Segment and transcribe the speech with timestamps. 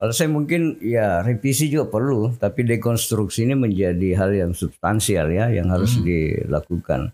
[0.00, 5.52] Kalau saya mungkin ya revisi juga perlu, tapi dekonstruksi ini menjadi hal yang substansial ya,
[5.52, 6.04] yang harus hmm.
[6.08, 7.12] dilakukan.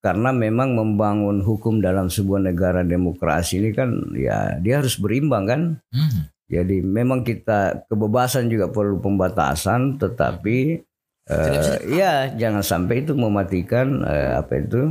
[0.00, 5.60] Karena memang membangun hukum dalam sebuah negara demokrasi ini kan ya dia harus berimbang kan.
[5.92, 6.32] Hmm.
[6.48, 10.80] Jadi memang kita kebebasan juga perlu pembatasan, tetapi
[11.28, 14.88] uh, ya jangan sampai itu mematikan uh, apa itu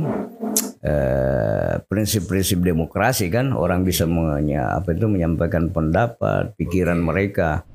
[1.86, 7.66] prinsip-prinsip demokrasi kan orang bisa menya, apa itu menyampaikan pendapat, pikiran mereka.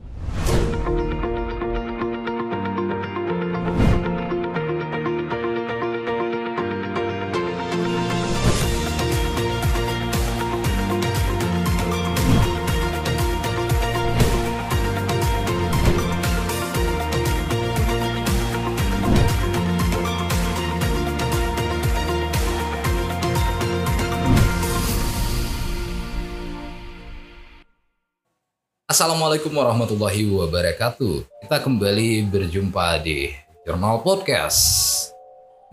[29.02, 31.26] Assalamualaikum warahmatullahi wabarakatuh.
[31.42, 33.34] Kita kembali berjumpa di
[33.66, 34.62] Jurnal Podcast.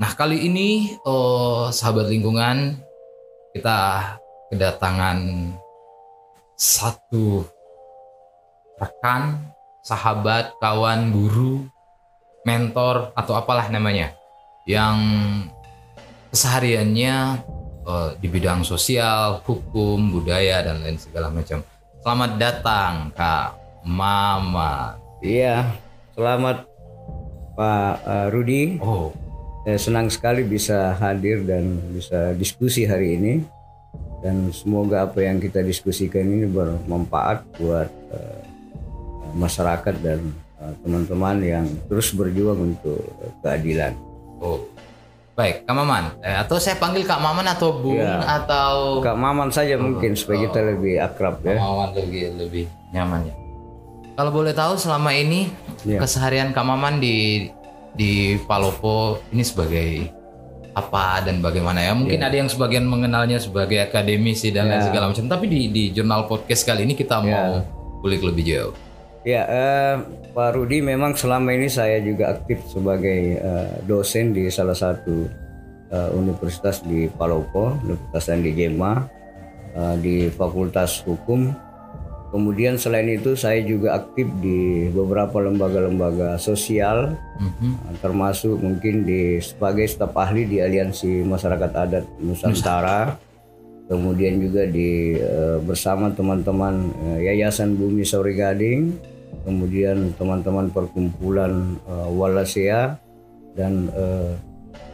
[0.00, 2.80] Nah kali ini, oh, sahabat lingkungan,
[3.52, 4.16] kita
[4.48, 5.44] kedatangan
[6.56, 7.44] satu
[8.80, 9.52] rekan,
[9.84, 11.68] sahabat, kawan, guru,
[12.48, 14.16] mentor atau apalah namanya,
[14.64, 14.96] yang
[16.32, 17.44] kesehariannya
[17.84, 21.60] oh, di bidang sosial, hukum, budaya dan lain segala macam
[21.98, 24.94] Selamat datang Kak Mama.
[25.18, 25.66] Iya,
[26.14, 26.62] selamat
[27.58, 28.78] Pak uh, Rudi.
[28.78, 29.10] Oh.
[29.66, 33.34] Saya senang sekali bisa hadir dan bisa diskusi hari ini.
[34.22, 38.40] Dan semoga apa yang kita diskusikan ini bermanfaat buat uh,
[39.34, 40.22] masyarakat dan
[40.62, 43.02] eh, teman-teman uh, yang terus berjuang untuk
[43.42, 43.98] keadilan.
[44.38, 44.62] Oh,
[45.38, 46.18] Baik, Kak Maman.
[46.18, 48.26] Eh, atau saya panggil Kak Maman atau Bung ya.
[48.26, 50.50] atau Kak Maman saja oh, mungkin supaya oh.
[50.50, 51.54] kita lebih akrab ya.
[51.54, 53.34] Kak Maman lebih lebih nyaman ya.
[54.18, 55.46] Kalau boleh tahu selama ini
[55.86, 56.02] ya.
[56.02, 57.46] keseharian Kak Maman di
[57.94, 60.10] di Palopo ini sebagai
[60.74, 61.94] apa dan bagaimana ya?
[61.94, 62.26] Mungkin ya.
[62.26, 64.74] ada yang sebagian mengenalnya sebagai akademisi dan ya.
[64.74, 65.22] lain segala macam.
[65.30, 67.30] Tapi di di jurnal podcast kali ini kita ya.
[67.30, 67.62] mau
[68.02, 68.74] kulik lebih jauh.
[69.26, 69.94] Ya, uh,
[70.30, 75.26] Pak Rudi memang selama ini saya juga aktif sebagai uh, dosen di salah satu
[75.90, 79.04] uh, universitas di Palopo, Universitas di Gema,
[79.74, 81.50] uh, di Fakultas Hukum.
[82.28, 88.04] Kemudian selain itu saya juga aktif di beberapa lembaga-lembaga sosial, mm-hmm.
[88.04, 93.27] termasuk mungkin di sebagai staf ahli di Aliansi Masyarakat Adat Nusantara.
[93.88, 99.16] Kemudian juga di uh, bersama teman-teman uh, Yayasan Bumi Sauri Gading
[99.48, 103.00] kemudian teman-teman perkumpulan uh, Wallacea
[103.56, 104.36] dan uh,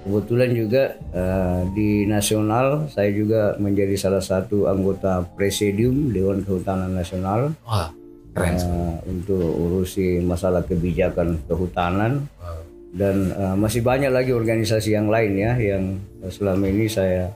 [0.07, 7.51] kebetulan juga uh, di nasional saya juga menjadi salah satu anggota presidium Dewan Kehutanan Nasional.
[7.67, 7.91] Wah,
[8.31, 8.55] keren.
[8.63, 12.31] Uh, untuk urusi masalah kebijakan kehutanan.
[12.39, 12.63] Wow.
[12.95, 15.99] Dan uh, masih banyak lagi organisasi yang lain ya yang
[16.31, 17.27] selama ini saya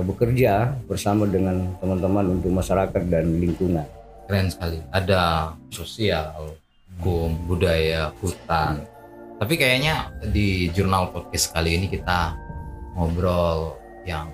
[0.00, 3.84] bekerja bersama dengan teman-teman untuk masyarakat dan lingkungan
[4.24, 6.56] keren sekali ada sosial
[6.96, 8.80] hukum budaya hutan
[9.36, 12.32] tapi kayaknya di jurnal podcast kali ini kita
[12.96, 13.76] ngobrol
[14.06, 14.30] yang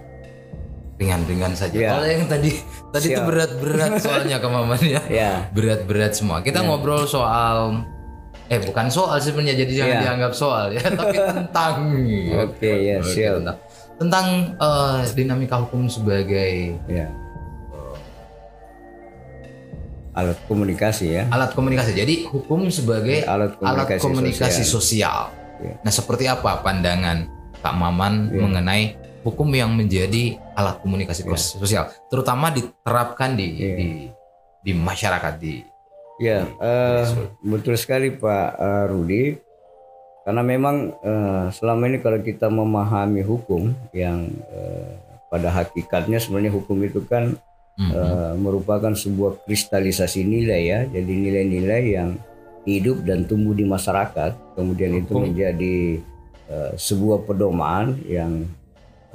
[0.98, 1.72] ringan-ringan saja.
[1.78, 1.92] Yeah.
[1.94, 2.50] Kalau yang tadi
[2.90, 5.02] tadi itu berat-berat soalnya kemaman ya.
[5.06, 5.36] Yeah.
[5.54, 6.42] Berat-berat semua.
[6.42, 6.66] Kita yeah.
[6.69, 7.86] ngobrol soal
[8.48, 10.02] eh bukan soal sebenarnya jadi jangan yeah.
[10.08, 13.56] dianggap soal ya, tapi tentang Oke, okay, ya, yeah, Tentang,
[13.98, 17.10] tentang uh, dinamika hukum sebagai yeah
[20.19, 21.22] alat komunikasi ya.
[21.31, 21.94] Alat komunikasi.
[21.94, 25.31] Jadi hukum sebagai alat komunikasi, alat komunikasi sosial.
[25.31, 25.62] sosial.
[25.62, 25.75] Ya.
[25.87, 27.31] Nah, seperti apa pandangan
[27.62, 28.42] Kak Maman ya.
[28.42, 28.82] mengenai
[29.22, 31.38] hukum yang menjadi alat komunikasi ya.
[31.38, 33.75] sosial, terutama diterapkan di ya.
[33.78, 33.88] di
[34.62, 35.62] di masyarakat di
[36.19, 39.38] Ya, di, uh, betul sekali Pak uh, Rudi.
[40.28, 44.92] Karena memang uh, selama ini kalau kita memahami hukum yang uh,
[45.32, 47.32] pada hakikatnya sebenarnya hukum itu kan
[47.80, 47.90] hmm.
[47.96, 50.80] uh, merupakan sebuah kristalisasi nilai ya.
[50.84, 52.20] Jadi nilai-nilai yang
[52.69, 56.04] hidup dan tumbuh di masyarakat, kemudian itu menjadi
[56.52, 58.44] uh, sebuah pedoman yang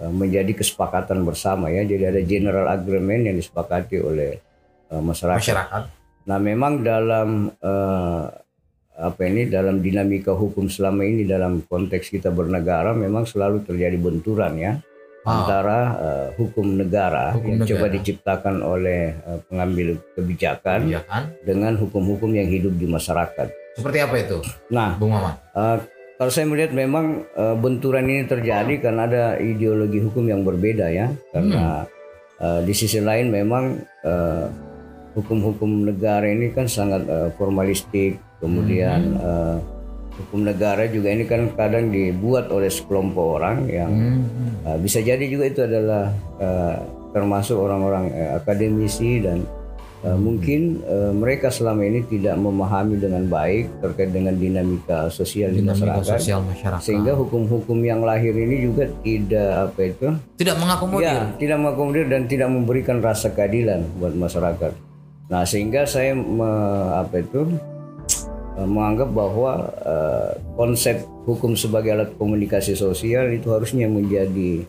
[0.01, 1.86] uh, menjadi kesepakatan bersama ya.
[1.86, 4.42] Jadi ada general agreement yang disepakati oleh
[4.89, 5.45] uh, masyarakat.
[5.45, 5.83] masyarakat.
[6.25, 8.43] Nah, memang dalam uh,
[8.94, 14.54] apa ini dalam dinamika hukum selama ini dalam konteks kita bernegara memang selalu terjadi benturan
[14.54, 14.78] ya
[15.25, 15.30] ah.
[15.34, 17.72] antara uh, hukum negara hukum yang negara.
[17.74, 23.48] coba diciptakan oleh uh, pengambil kebijakan, kebijakan dengan hukum-hukum yang hidup di masyarakat.
[23.74, 24.38] Seperti apa itu?
[24.69, 25.34] Nah, Bung Maman.
[25.57, 25.81] Uh,
[26.13, 31.10] kalau saya melihat memang uh, benturan ini terjadi karena ada ideologi hukum yang berbeda ya.
[31.34, 31.90] Karena hmm.
[32.38, 34.45] uh, di sisi lain memang uh,
[35.18, 39.24] hukum-hukum negara ini kan sangat uh, formalistik, kemudian hmm.
[39.24, 39.57] uh,
[40.19, 44.68] hukum negara juga ini kan kadang dibuat oleh sekelompok orang yang hmm.
[44.68, 46.12] uh, bisa jadi juga itu adalah
[46.44, 46.78] uh,
[47.16, 49.48] termasuk orang-orang uh, akademisi dan
[50.04, 55.63] Uh, mungkin uh, mereka selama ini tidak memahami dengan baik terkait dengan dinamika sosial dinamika
[55.63, 60.07] di masyarakat, sosial masyarakat, sehingga hukum-hukum yang lahir ini juga tidak apa itu
[60.44, 64.72] tidak mengakomodir, ya, tidak mengakomodir dan tidak memberikan rasa keadilan buat masyarakat.
[65.31, 66.51] Nah sehingga saya me,
[67.00, 67.56] apa itu
[68.62, 74.62] menganggap bahwa uh, konsep hukum sebagai alat komunikasi sosial itu harusnya menjadi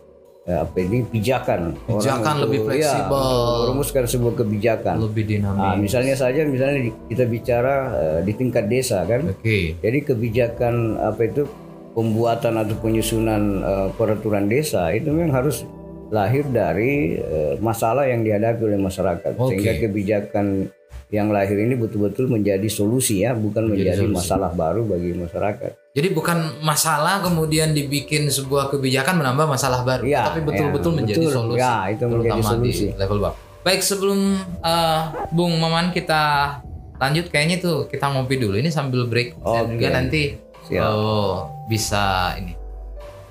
[0.44, 1.72] Eh, apa ini pijakan.
[1.88, 3.16] Pijakan lebih ya, fleksibel.
[3.16, 5.00] ya, merumuskan sebuah kebijakan.
[5.00, 5.56] Lebih dinamis.
[5.56, 9.32] Nah, misalnya saja misalnya kita bicara uh, di tingkat desa kan?
[9.40, 9.72] Okay.
[9.80, 11.48] jadi kebijakan apa itu
[11.96, 15.64] pembuatan atau penyusunan uh, peraturan desa itu memang harus
[16.12, 19.40] lahir dari uh, masalah yang dihadapi oleh masyarakat.
[19.40, 19.48] Okay.
[19.48, 20.68] sehingga kebijakan
[21.14, 25.94] yang lahir ini betul-betul menjadi solusi ya, bukan menjadi, menjadi masalah baru bagi masyarakat.
[25.94, 31.22] Jadi bukan masalah kemudian dibikin sebuah kebijakan menambah masalah baru, ya, tapi betul-betul ya, menjadi
[31.22, 31.34] betul.
[31.38, 31.62] solusi.
[31.62, 32.86] Ya, itu menjadi solusi.
[32.90, 33.34] di level bawah.
[33.62, 34.20] Baik, sebelum
[34.58, 35.00] uh,
[35.30, 36.58] Bung Maman kita
[36.98, 39.54] lanjut kayaknya tuh kita ngopi dulu ini sambil break okay.
[39.54, 40.22] dan juga nanti
[40.66, 40.82] siap.
[40.90, 42.54] Oh, bisa ini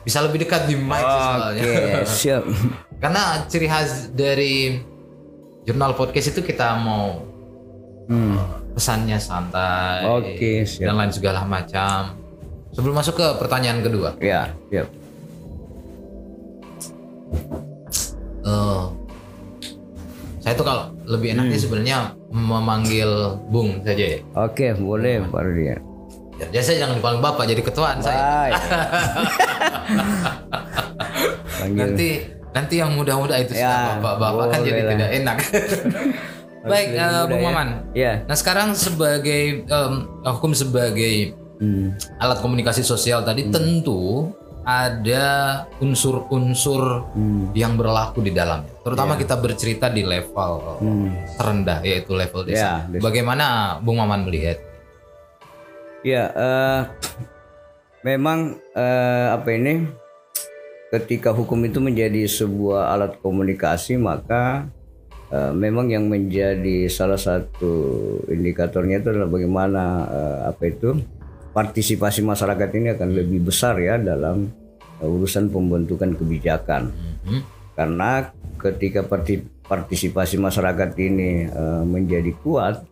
[0.04, 2.44] bisa lebih dekat di mic Oke, okay, siap.
[3.00, 4.80] Karena ciri khas dari
[5.64, 7.33] jurnal podcast itu kita mau
[8.10, 8.38] hmm.
[8.76, 10.92] pesannya santai okay, siap.
[10.92, 12.18] dan lain segala macam
[12.74, 14.88] sebelum masuk ke pertanyaan kedua ya siap
[18.44, 18.90] uh,
[20.44, 21.64] saya tuh kalau lebih enaknya hmm.
[21.64, 21.98] sebenarnya
[22.34, 25.80] memanggil Bung saja ya oke okay, boleh Pak Rudi ya
[26.52, 28.52] Ya, saya jangan dipanggil Bapak jadi ketuaan saya.
[31.64, 35.38] nanti nanti yang muda-muda itu ya, Bapak-bapak kan jadi tidak enak.
[36.64, 37.48] Baik, uh, Bung ya.
[37.52, 37.68] Maman.
[37.92, 38.14] Ya.
[38.24, 42.20] Nah sekarang sebagai um, hukum sebagai hmm.
[42.24, 43.52] alat komunikasi sosial tadi hmm.
[43.52, 44.32] tentu
[44.64, 45.26] ada
[45.84, 47.52] unsur-unsur hmm.
[47.52, 48.72] yang berlaku di dalamnya.
[48.80, 49.22] Terutama yeah.
[49.28, 51.36] kita bercerita di level hmm.
[51.36, 52.88] terendah yaitu level desa.
[52.88, 54.64] Yeah, Bagaimana Bung Maman melihat?
[56.04, 56.82] Ya, uh,
[58.08, 59.88] memang uh, apa ini?
[60.94, 64.70] Ketika hukum itu menjadi sebuah alat komunikasi, maka
[65.34, 67.74] Uh, memang yang menjadi salah satu
[68.30, 70.94] indikatornya itu adalah bagaimana uh, apa itu
[71.58, 74.54] partisipasi masyarakat ini akan lebih besar ya dalam
[75.02, 76.94] uh, urusan pembentukan kebijakan.
[76.94, 77.40] Mm-hmm.
[77.74, 78.30] Karena
[78.62, 79.02] ketika
[79.66, 82.86] partisipasi masyarakat ini uh, menjadi kuat,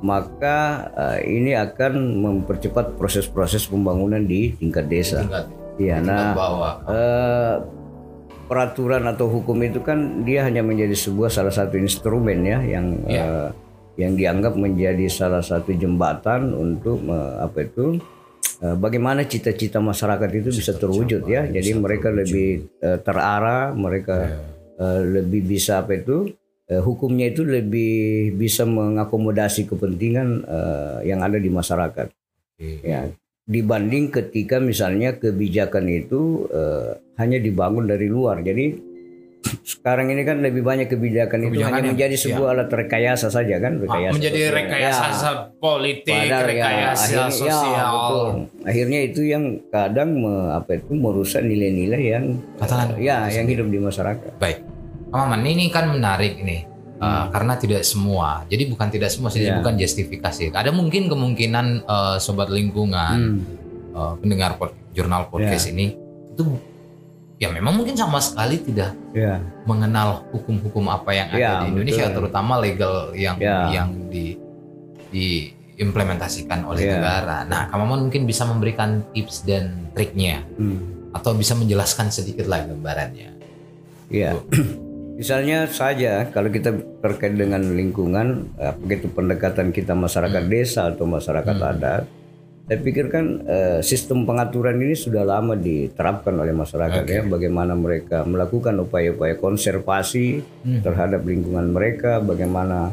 [0.00, 5.20] maka uh, ini akan mempercepat proses-proses pembangunan di tingkat desa.
[5.76, 6.32] Iya, nah,
[6.88, 7.54] uh,
[8.44, 13.24] peraturan atau hukum itu kan dia hanya menjadi sebuah salah satu instrumen ya yang yeah.
[13.24, 13.48] uh,
[13.94, 18.02] yang dianggap menjadi salah satu jembatan untuk uh, apa itu
[18.62, 21.46] uh, bagaimana cita-cita masyarakat itu bisa terwujud ya.
[21.46, 24.82] Jadi mereka lebih uh, terarah, mereka yeah.
[24.82, 26.34] uh, lebih bisa apa itu
[26.70, 32.10] uh, hukumnya itu lebih bisa mengakomodasi kepentingan uh, yang ada di masyarakat.
[32.54, 32.82] Okay.
[32.82, 33.10] Ya,
[33.44, 38.40] dibanding ketika misalnya kebijakan itu uh, hanya dibangun dari luar.
[38.40, 38.94] Jadi
[39.44, 42.54] sekarang ini kan lebih banyak kebijakan, kebijakan itu hanya menjadi sebuah ya.
[42.56, 44.56] alat rekayasa saja kan rekayasa menjadi sosial.
[44.56, 45.32] rekayasa ya.
[45.60, 48.28] politik Padahal rekayasa ya, akhirnya, sosial ya, betul.
[48.64, 52.24] akhirnya itu yang kadang me, apa itu merusak nilai-nilai yang
[52.56, 54.58] Katakan, uh, ya yang hidup di masyarakat baik
[55.12, 59.58] Maman ini kan menarik ini Uh, karena tidak semua, jadi bukan tidak semua, jadi yeah.
[59.58, 60.54] bukan justifikasi.
[60.54, 63.92] Ada mungkin kemungkinan uh, sobat lingkungan, hmm.
[63.92, 65.74] uh, pendengar pod, jurnal podcast yeah.
[65.74, 65.86] ini
[66.32, 66.44] itu
[67.36, 69.42] ya memang mungkin sama sekali tidak yeah.
[69.66, 72.16] mengenal hukum-hukum apa yang ada yeah, di Indonesia, betul.
[72.30, 73.68] terutama legal yang yeah.
[73.74, 74.38] yang di
[75.10, 76.94] diimplementasikan oleh yeah.
[76.94, 77.42] negara.
[77.42, 81.10] Nah, kamu mungkin bisa memberikan tips dan triknya, hmm.
[81.10, 83.34] atau bisa menjelaskan sedikit lah gambarannya.
[84.14, 84.38] Iya.
[84.38, 84.82] Yeah.
[85.14, 90.50] Misalnya saja kalau kita terkait dengan lingkungan, eh, begitu pendekatan kita masyarakat hmm.
[90.50, 91.70] desa atau masyarakat hmm.
[91.70, 92.02] adat,
[92.64, 97.20] saya pikir kan eh, sistem pengaturan ini sudah lama diterapkan oleh masyarakat okay.
[97.20, 100.80] ya, bagaimana mereka melakukan upaya-upaya konservasi hmm.
[100.80, 102.88] terhadap lingkungan mereka, bagaimana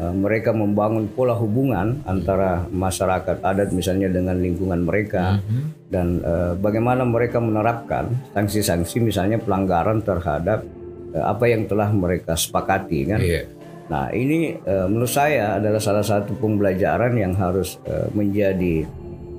[0.00, 5.92] eh, mereka membangun pola hubungan antara masyarakat adat misalnya dengan lingkungan mereka hmm.
[5.92, 10.64] dan eh, bagaimana mereka menerapkan sanksi-sanksi misalnya pelanggaran terhadap
[11.14, 13.20] apa yang telah mereka sepakati kan.
[13.22, 13.46] Yeah.
[13.90, 18.86] Nah ini uh, menurut saya adalah salah satu pembelajaran yang harus uh, menjadi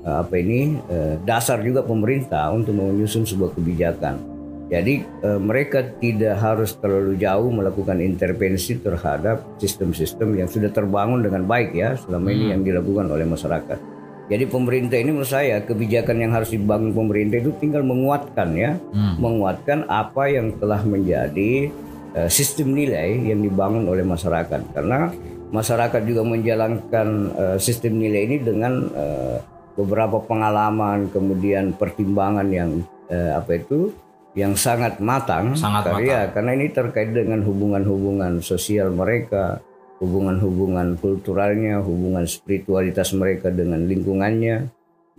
[0.04, 4.30] uh, apa ini uh, dasar juga pemerintah untuk menyusun sebuah kebijakan.
[4.72, 11.76] Jadi mereka tidak harus terlalu jauh melakukan intervensi terhadap sistem-sistem yang sudah terbangun dengan baik
[11.76, 12.52] ya selama ini hmm.
[12.56, 13.91] yang dilakukan oleh masyarakat.
[14.32, 19.20] Jadi pemerintah ini menurut saya kebijakan yang harus dibangun pemerintah itu tinggal menguatkan ya, hmm.
[19.20, 21.68] menguatkan apa yang telah menjadi
[22.16, 24.72] uh, sistem nilai yang dibangun oleh masyarakat.
[24.72, 25.12] Karena
[25.52, 29.36] masyarakat juga menjalankan uh, sistem nilai ini dengan uh,
[29.76, 32.80] beberapa pengalaman, kemudian pertimbangan yang
[33.12, 33.92] uh, apa itu
[34.32, 35.52] yang sangat matang.
[35.52, 36.32] Sangat karena, matang.
[36.32, 39.60] karena ini terkait dengan hubungan-hubungan sosial mereka
[40.02, 44.66] hubungan-hubungan kulturalnya, hubungan spiritualitas mereka dengan lingkungannya.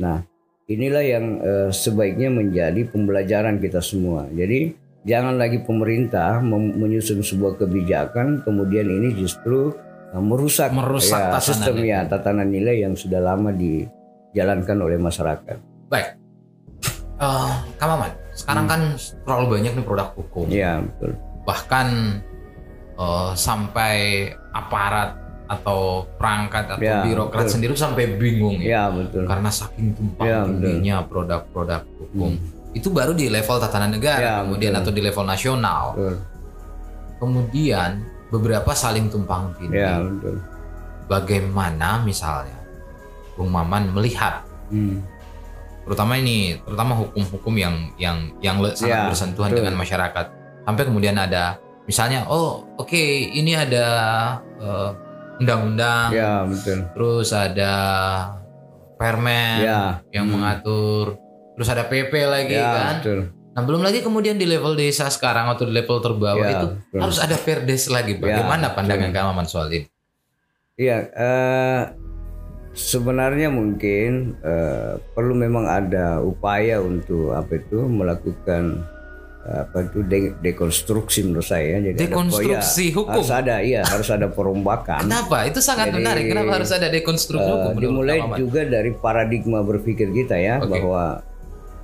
[0.04, 0.20] Nah,
[0.68, 4.28] inilah yang eh, sebaiknya menjadi pembelajaran kita semua.
[4.28, 4.76] Jadi
[5.08, 9.72] jangan lagi pemerintah menyusun sebuah kebijakan kemudian ini justru
[10.12, 15.58] eh, merusak, merusak ya, tatanan sistem ya tatanan nilai yang sudah lama dijalankan oleh masyarakat.
[15.88, 16.20] Baik,
[17.24, 18.72] uh, Kang Maman, sekarang hmm.
[18.72, 18.82] kan
[19.24, 20.46] terlalu banyak nih produk hukum.
[20.52, 21.12] Iya betul.
[21.44, 21.88] Bahkan
[23.04, 27.54] uh, sampai aparat atau perangkat atau ya, birokrat betul.
[27.60, 29.28] sendiri sampai bingung ya, ya betul.
[29.28, 32.78] karena saking tumpang ya, tingginya produk-produk hukum hmm.
[32.80, 34.82] itu baru di level tatanan negara ya, kemudian betul.
[34.88, 36.16] atau di level nasional betul.
[37.20, 37.90] kemudian
[38.32, 40.36] beberapa saling tumpang tindih ya, betul.
[41.12, 42.58] bagaimana misalnya
[43.36, 45.04] Bung Maman melihat hmm.
[45.84, 49.60] terutama ini terutama hukum-hukum yang yang yang sangat ya, bersentuhan betul.
[49.60, 50.26] dengan masyarakat
[50.64, 53.88] sampai kemudian ada misalnya oh oke okay, ini ada
[54.60, 54.92] uh,
[55.42, 57.74] undang-undang ya betul terus ada
[58.96, 60.00] permen ya.
[60.16, 60.34] yang hmm.
[60.40, 61.20] mengatur
[61.54, 63.20] terus ada PP lagi ya, kan betul.
[63.54, 67.00] nah belum lagi kemudian di level desa sekarang atau di level terbawah ya, itu betul.
[67.04, 69.88] harus ada perdes lagi ya, bagaimana ya, pandangan Kang Maman soal ini
[70.80, 71.84] iya uh,
[72.74, 78.82] sebenarnya mungkin uh, perlu memang ada upaya untuk apa itu melakukan
[79.44, 80.00] apa itu?
[80.08, 81.84] De dekonstruksi menurut saya.
[81.84, 83.12] Jadi dekonstruksi ada, hukum?
[83.12, 85.04] harus ada iya harus ada perombakan.
[85.04, 85.44] Kenapa?
[85.44, 86.24] Itu sangat jadi, menarik.
[86.32, 90.80] Kenapa harus ada dekonstruksi uh, hukum dimulai juga dari paradigma berpikir kita ya okay.
[90.80, 91.20] bahwa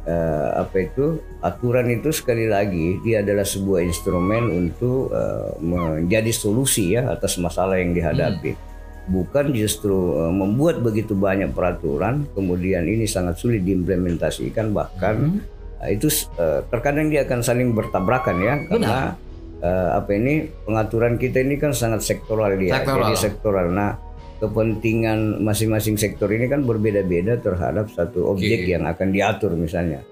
[0.07, 1.19] uh, apa itu?
[1.43, 7.75] Aturan itu sekali lagi dia adalah sebuah instrumen untuk uh, menjadi solusi ya atas masalah
[7.75, 8.55] yang dihadapi.
[8.55, 8.67] Hmm.
[9.09, 9.97] Bukan justru
[10.29, 17.23] membuat begitu banyak peraturan kemudian ini sangat sulit diimplementasikan bahkan hmm itu uh, terkadang dia
[17.23, 19.15] akan saling bertabrakan ya karena
[19.63, 23.07] uh, apa ini pengaturan kita ini kan sangat sektoral dia sektoral.
[23.07, 23.95] jadi sektoral nah
[24.43, 28.75] kepentingan masing-masing sektor ini kan berbeda-beda terhadap satu objek okay.
[28.75, 30.03] yang akan diatur misalnya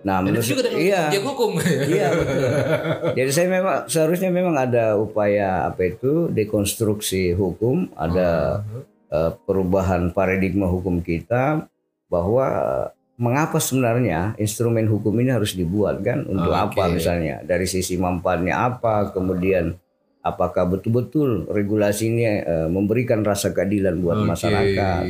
[0.00, 1.60] Nah, menurut juga iya, objek hukum.
[1.92, 2.40] Iya, betul.
[3.20, 10.08] Jadi saya memang seharusnya memang ada upaya apa itu dekonstruksi hukum, ada uh, uh, perubahan
[10.16, 11.68] paradigma hukum kita
[12.08, 12.46] bahwa
[13.20, 16.64] mengapa sebenarnya instrumen hukum ini harus dibuat kan untuk okay.
[16.64, 19.76] apa misalnya dari sisi manfaatnya apa kemudian
[20.24, 24.28] apakah betul-betul regulasi ini uh, memberikan rasa keadilan buat okay.
[24.32, 25.04] masyarakat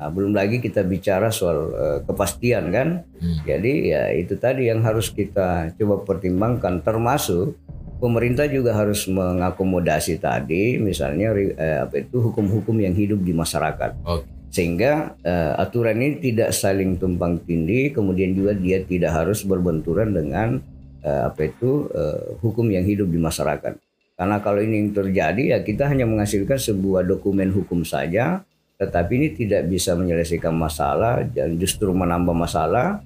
[0.00, 3.44] nah, belum lagi kita bicara soal uh, kepastian kan hmm.
[3.44, 7.60] jadi ya itu tadi yang harus kita coba pertimbangkan termasuk
[8.00, 14.39] pemerintah juga harus mengakomodasi tadi misalnya uh, apa itu hukum-hukum yang hidup di masyarakat okay
[14.50, 20.58] sehingga uh, aturan ini tidak saling tumpang tindih kemudian juga dia tidak harus berbenturan dengan
[21.06, 23.78] uh, apa itu uh, hukum yang hidup di masyarakat
[24.18, 28.42] karena kalau ini yang terjadi ya kita hanya menghasilkan sebuah dokumen hukum saja
[28.76, 32.98] tetapi ini tidak bisa menyelesaikan masalah dan justru menambah masalah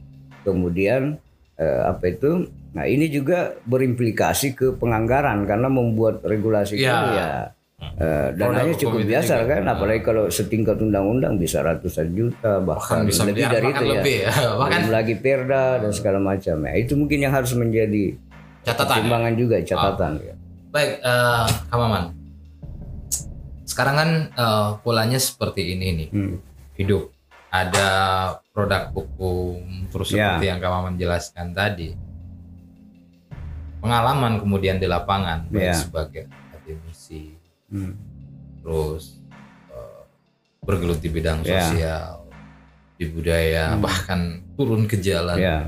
[0.49, 1.21] kemudian
[1.61, 6.89] uh, apa itu nah ini juga berimplikasi ke penganggaran karena membuat regulasi ya.
[6.89, 7.31] itu ya
[7.75, 13.23] Uh, dananya cukup biasa kan, apalagi kalau setingkat undang-undang bisa ratusan juta bahkan, bahkan bisa
[13.27, 13.91] lebih dari itu ya.
[13.99, 14.33] lebih, ya.
[14.57, 16.73] Bahkan lagi perda dan segala macam ya.
[16.79, 18.15] Itu mungkin yang harus menjadi
[18.63, 19.39] catatan pertimbangan ya?
[19.39, 20.27] juga catatan oh.
[20.27, 20.35] ya.
[20.75, 22.05] Baik, uh, Kamaman.
[23.67, 26.09] Sekarang kan uh, polanya seperti ini nih.
[26.15, 26.37] Hmm.
[26.75, 27.15] Hidup
[27.55, 27.89] ada
[28.51, 30.35] produk hukum terus ya.
[30.35, 31.95] seperti yang Kamaman jelaskan tadi.
[33.83, 35.75] Pengalaman kemudian di lapangan ya.
[35.75, 36.44] sebagai akademisi
[37.75, 37.95] hmm.
[38.63, 39.19] terus
[39.75, 40.07] uh,
[40.63, 41.67] bergelut di bidang yeah.
[41.67, 42.25] sosial
[42.95, 43.83] di budaya hmm.
[43.83, 44.21] bahkan
[44.55, 45.67] turun ke jalan yeah.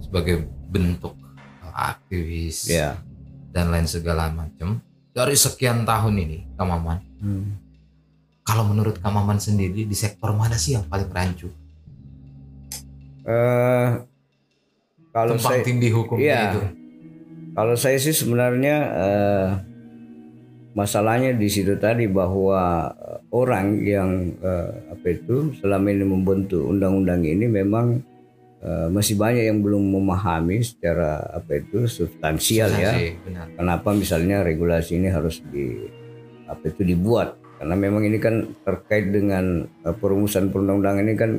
[0.00, 1.12] sebagai bentuk
[1.70, 2.96] aktivis yeah.
[3.52, 4.80] dan lain segala macam
[5.12, 7.46] dari sekian tahun ini Kamaman hmm.
[8.48, 11.52] kalau menurut Kamaman sendiri di sektor mana sih yang paling rancu
[13.28, 14.00] uh,
[15.10, 16.60] kalau Tumpang saya tindih hukum iya, itu
[17.50, 19.50] kalau saya sih sebenarnya uh,
[20.74, 24.10] masalahnya di situ tadi bahwa eh, orang yang
[24.42, 28.02] uh, apa itu selama ini membentuk undang-undang ini memang
[28.62, 32.94] uh, masih banyak yang belum memahami secara apa itu substansial ya.
[33.22, 33.46] Benar.
[33.54, 35.90] Kenapa misalnya regulasi ini harus di
[36.46, 37.38] apa itu dibuat?
[37.60, 41.30] Karena memang ini kan terkait dengan uh, perumusan perundang-undangan ini kan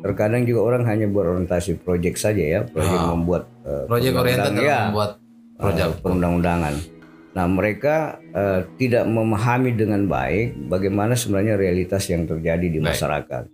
[0.00, 3.16] terkadang juga orang hanya berorientasi proyek saja ya, proyek oh.
[3.16, 5.20] membuat uh, proyek oriented ya, membuat
[5.60, 6.99] proyek uh, perundang-undangan.
[7.30, 12.90] Nah, mereka uh, tidak memahami dengan baik bagaimana sebenarnya realitas yang terjadi di baik.
[12.90, 13.44] masyarakat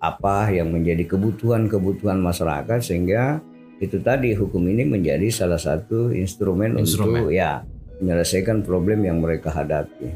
[0.00, 3.44] apa yang menjadi kebutuhan-kebutuhan masyarakat sehingga
[3.84, 7.28] itu tadi hukum ini menjadi salah satu instrumen, instrumen.
[7.28, 7.64] untuk ya
[8.00, 10.08] menyelesaikan problem yang mereka hadapi.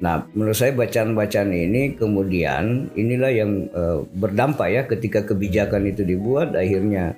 [0.00, 6.56] Nah, menurut saya bacaan-bacaan ini kemudian inilah yang uh, berdampak ya ketika kebijakan itu dibuat
[6.56, 7.12] akhirnya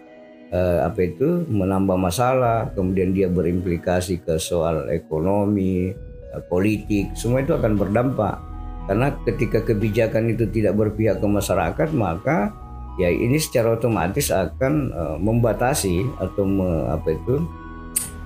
[0.52, 5.90] uh, apa itu menambah masalah, kemudian dia berimplikasi ke soal ekonomi,
[6.30, 8.38] uh, politik, semua itu akan berdampak.
[8.86, 12.52] Karena ketika kebijakan itu tidak berpihak ke masyarakat, maka
[13.00, 17.34] ya ini secara otomatis akan uh, membatasi atau me, apa itu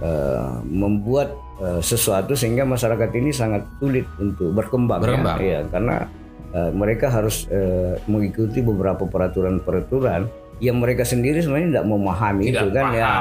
[0.03, 5.05] uh, membuat uh, sesuatu sehingga masyarakat ini sangat sulit untuk berkembang, ya.
[5.05, 5.39] berkembang.
[5.39, 5.97] Ya, ya karena
[6.57, 12.67] uh, mereka harus uh, mengikuti beberapa peraturan-peraturan yang mereka sendiri sebenarnya tidak memahami tidak itu
[12.73, 13.13] kan ya.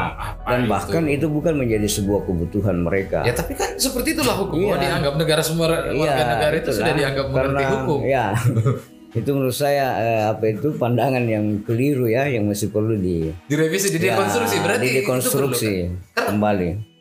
[0.47, 1.15] dan bahkan itu.
[1.19, 3.27] itu bukan menjadi sebuah kebutuhan mereka.
[3.27, 4.55] Ya tapi kan seperti itulah hukum.
[4.55, 4.79] Iya.
[4.79, 7.99] dianggap negara semua iya, warga negara itu sudah dianggap mengerti hukum.
[8.07, 8.25] ya
[9.19, 13.95] itu menurut saya eh, apa itu pandangan yang keliru ya yang masih perlu di direvisi
[13.95, 15.71] di ya, dekonstruksi berarti di dekonstruksi
[16.11, 16.69] kembali.
[16.75, 16.94] karena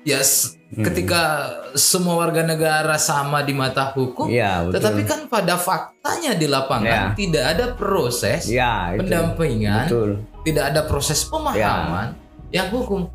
[0.00, 0.84] ya hmm.
[0.84, 1.22] ketika
[1.76, 4.72] semua warga negara sama di mata hukum, ya, betul.
[4.80, 7.16] tetapi kan pada faktanya di lapangan ya.
[7.16, 10.10] tidak ada proses ya, pendampingan, betul.
[10.44, 12.16] tidak ada proses pemahaman
[12.48, 12.64] ya.
[12.64, 13.12] yang hukum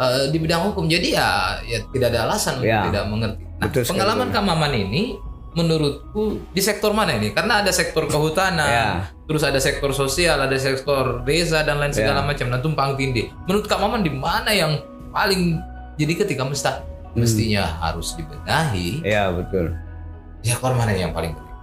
[0.00, 0.88] uh, di bidang hukum.
[0.88, 2.84] Jadi ya, ya tidak ada alasan ya.
[2.84, 3.42] untuk tidak mengerti.
[3.60, 5.02] Nah, betul pengalaman Kak Maman ini
[5.50, 7.34] menurutku di sektor mana ini?
[7.34, 8.88] Karena ada sektor kehutanan, ya.
[9.24, 12.26] terus ada sektor sosial, ada sektor desa dan lain segala ya.
[12.28, 12.46] macam.
[12.48, 13.28] Nah, tumpang tindih.
[13.44, 14.78] Menurut Kak Maman di mana yang
[15.10, 15.69] paling
[16.00, 17.20] jadi ketika mesti hmm.
[17.20, 19.04] mestinya harus dibenahi.
[19.04, 19.76] Ya betul.
[20.40, 21.56] Ya mana yang paling penting?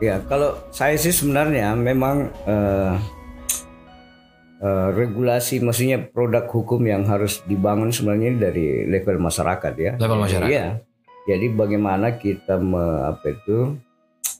[0.00, 2.96] Ya kalau saya sih sebenarnya memang uh,
[4.64, 9.92] uh, regulasi maksudnya produk hukum yang harus dibangun sebenarnya dari level masyarakat ya.
[10.00, 10.48] Level masyarakat.
[10.48, 10.80] Iya.
[11.28, 13.76] Jadi bagaimana kita me, apa itu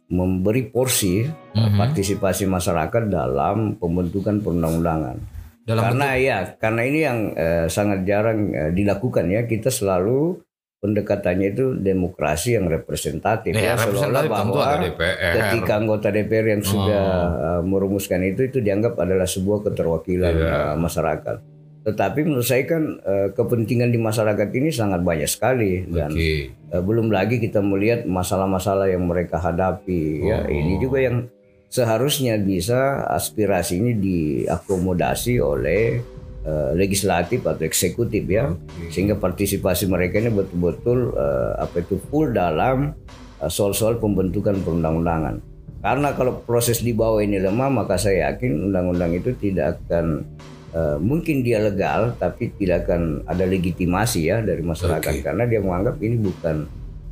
[0.08, 1.76] memberi porsi mm -hmm.
[1.76, 5.39] partisipasi masyarakat dalam pembentukan perundang-undangan.
[5.64, 6.26] Dalam karena bentuk...
[6.26, 9.44] ya, karena ini yang eh, sangat jarang eh, dilakukan ya.
[9.44, 10.40] Kita selalu
[10.80, 15.32] pendekatannya itu demokrasi yang representatif ya, ya seolah bahwa DPR.
[15.36, 17.04] ketika anggota DPR yang sudah
[17.36, 20.48] uh, merumuskan itu itu dianggap adalah sebuah keterwakilan ya.
[20.48, 21.36] uh, masyarakat.
[21.80, 26.48] Tetapi menurut saya kan uh, kepentingan di masyarakat ini sangat banyak sekali dan okay.
[26.72, 30.44] uh, belum lagi kita melihat masalah-masalah yang mereka hadapi ya.
[30.44, 30.48] oh.
[30.48, 31.28] ya ini juga yang
[31.70, 36.02] seharusnya bisa aspirasi ini diakomodasi oleh
[36.42, 38.90] uh, legislatif atau eksekutif ya okay.
[38.90, 42.90] sehingga partisipasi mereka ini betul-betul uh, apa itu full dalam
[43.38, 45.38] eh, soal-soal pembentukan perundang-undangan
[45.80, 50.26] karena kalau proses di bawah ini lemah maka saya yakin undang-undang itu tidak akan
[50.74, 55.22] uh, mungkin dia legal tapi tidak akan ada legitimasi ya dari masyarakat okay.
[55.22, 56.66] karena dia menganggap ini bukan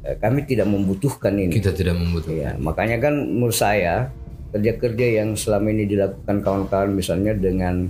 [0.08, 1.52] kami tidak membutuhkan ini.
[1.52, 2.40] Kita tidak membutuhkan.
[2.40, 4.08] Ya, makanya kan menurut saya
[4.52, 7.88] kerja-kerja yang selama ini dilakukan kawan-kawan misalnya dengan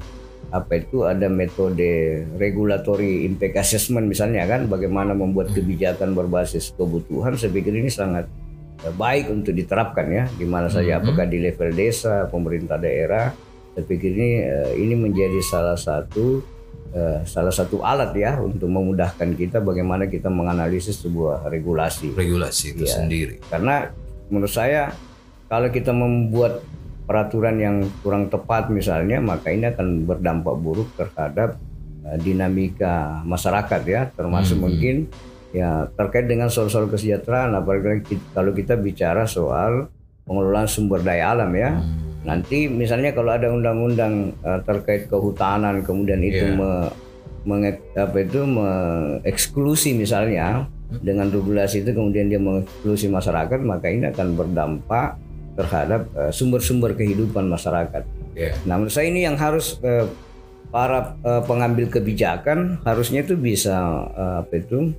[0.49, 7.53] apa itu ada metode regulatory impact assessment misalnya kan bagaimana membuat kebijakan berbasis kebutuhan saya
[7.53, 8.25] pikir ini sangat
[8.81, 10.25] eh, baik untuk diterapkan ya.
[10.33, 11.05] Di mana saja mm-hmm.
[11.05, 13.29] apakah di level desa pemerintah daerah
[13.77, 16.41] saya pikir ini eh, ini menjadi salah satu
[16.97, 22.17] eh, salah satu alat ya untuk memudahkan kita bagaimana kita menganalisis sebuah regulasi.
[22.17, 23.37] Regulasi itu ya, sendiri.
[23.53, 23.93] Karena
[24.33, 24.97] menurut saya
[25.49, 26.61] kalau kita membuat
[27.09, 31.57] peraturan yang kurang tepat misalnya, maka ini akan berdampak buruk terhadap
[32.05, 34.65] uh, dinamika masyarakat ya, termasuk hmm.
[34.69, 34.97] mungkin
[35.57, 39.89] ya terkait dengan soal-soal kesejahteraan apalagi kita, kalau kita bicara soal
[40.29, 41.81] pengelolaan sumber daya alam ya.
[41.81, 42.29] Hmm.
[42.29, 46.61] Nanti misalnya kalau ada undang-undang uh, terkait kehutanan kemudian itu yeah.
[46.61, 46.71] me,
[47.49, 51.01] menge, apa itu mengeksklusi misalnya hmm.
[51.01, 55.17] dengan regulasi itu kemudian dia mengeksklusi masyarakat maka ini akan berdampak
[55.59, 58.07] terhadap uh, sumber-sumber kehidupan masyarakat.
[58.39, 58.55] Yeah.
[58.63, 60.07] Nah, menurut saya ini yang harus uh,
[60.71, 64.95] para uh, pengambil kebijakan harusnya itu bisa uh, apa itu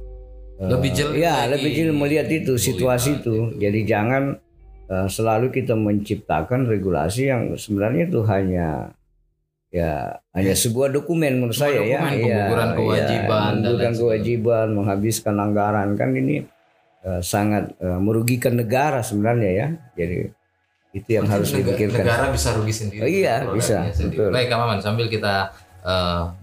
[0.60, 3.56] uh, lebih jeli ya lebih jeli melihat itu situasi itu.
[3.56, 3.64] itu.
[3.64, 4.36] Jadi jangan
[4.92, 8.92] uh, selalu kita menciptakan regulasi yang sebenarnya itu hanya
[9.70, 12.00] ya hanya sebuah dokumen menurut sebuah saya ya.
[12.02, 16.42] dokumen, ya pengguguran kewajiban ya, dan kewajiban menghabiskan anggaran kan ini
[17.06, 20.34] uh, sangat uh, merugikan negara sebenarnya ya jadi
[20.90, 22.00] Itu yang harus Negara, dipikirkan.
[22.02, 23.02] negara bisa rugi sendiri.
[23.02, 24.18] Oh, iya, bisa, sendiri.
[24.18, 24.30] betul.
[24.34, 25.54] Baik, Kang Maman, sambil kita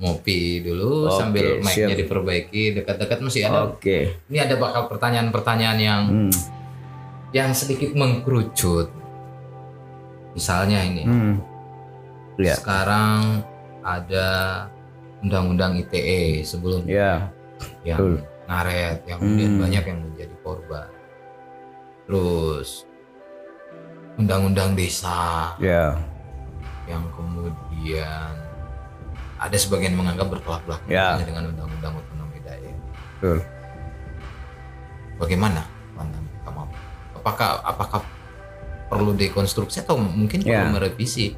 [0.00, 3.68] ngopi dulu Oke, sambil mic-nya diperbaiki dekat-dekat masih ada.
[3.68, 4.16] Oke.
[4.26, 6.32] Ini ada bakal pertanyaan-pertanyaan yang Hmm.
[7.30, 8.88] yang sedikit mengkerucut.
[10.32, 11.04] Misalnya ini.
[11.04, 11.34] Hmm.
[12.36, 12.54] Ya.
[12.54, 13.44] Sekarang
[13.80, 14.28] ada
[15.20, 17.12] undang-undang ITE sebelumnya Ya.
[17.84, 18.14] yang betul.
[18.46, 19.62] ngaret, yang kemudian Hmm.
[19.62, 20.88] banyak yang menjadi korban.
[22.06, 22.68] Terus
[24.16, 25.96] undang-undang desa Ya.
[26.88, 28.32] yang kemudian
[29.36, 31.12] ada sebagian menganggap bertolak belakang Ya.
[31.14, 32.76] misalnya dengan undang-undang otonomi daerah.
[33.20, 33.38] Betul.
[35.16, 35.60] Bagaimana
[35.92, 36.60] pandangan kamu?
[37.20, 38.00] Apakah apakah
[38.88, 40.64] perlu dekonstruksi atau mungkin Ya.
[40.64, 41.36] perlu merevisi?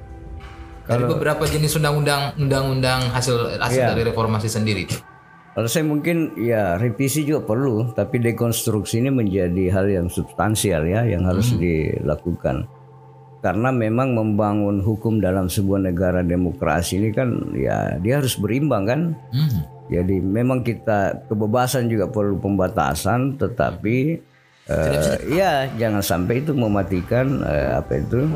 [0.88, 3.88] Dari Kalau- beberapa jenis undang-undang undang-undang hasil hasil Ya.
[3.92, 4.88] dari reformasi sendiri.
[5.58, 11.02] Kalau saya mungkin ya revisi juga perlu, tapi dekonstruksi ini menjadi hal yang substansial ya
[11.02, 12.70] yang harus dilakukan.
[13.42, 19.00] Karena memang membangun hukum dalam sebuah negara demokrasi ini kan ya dia harus berimbang kan.
[19.34, 19.66] Hmm.
[19.90, 24.14] Jadi memang kita kebebasan juga perlu pembatasan, tetapi
[24.68, 28.28] eh, ya jangan sampai itu mematikan eh, apa itu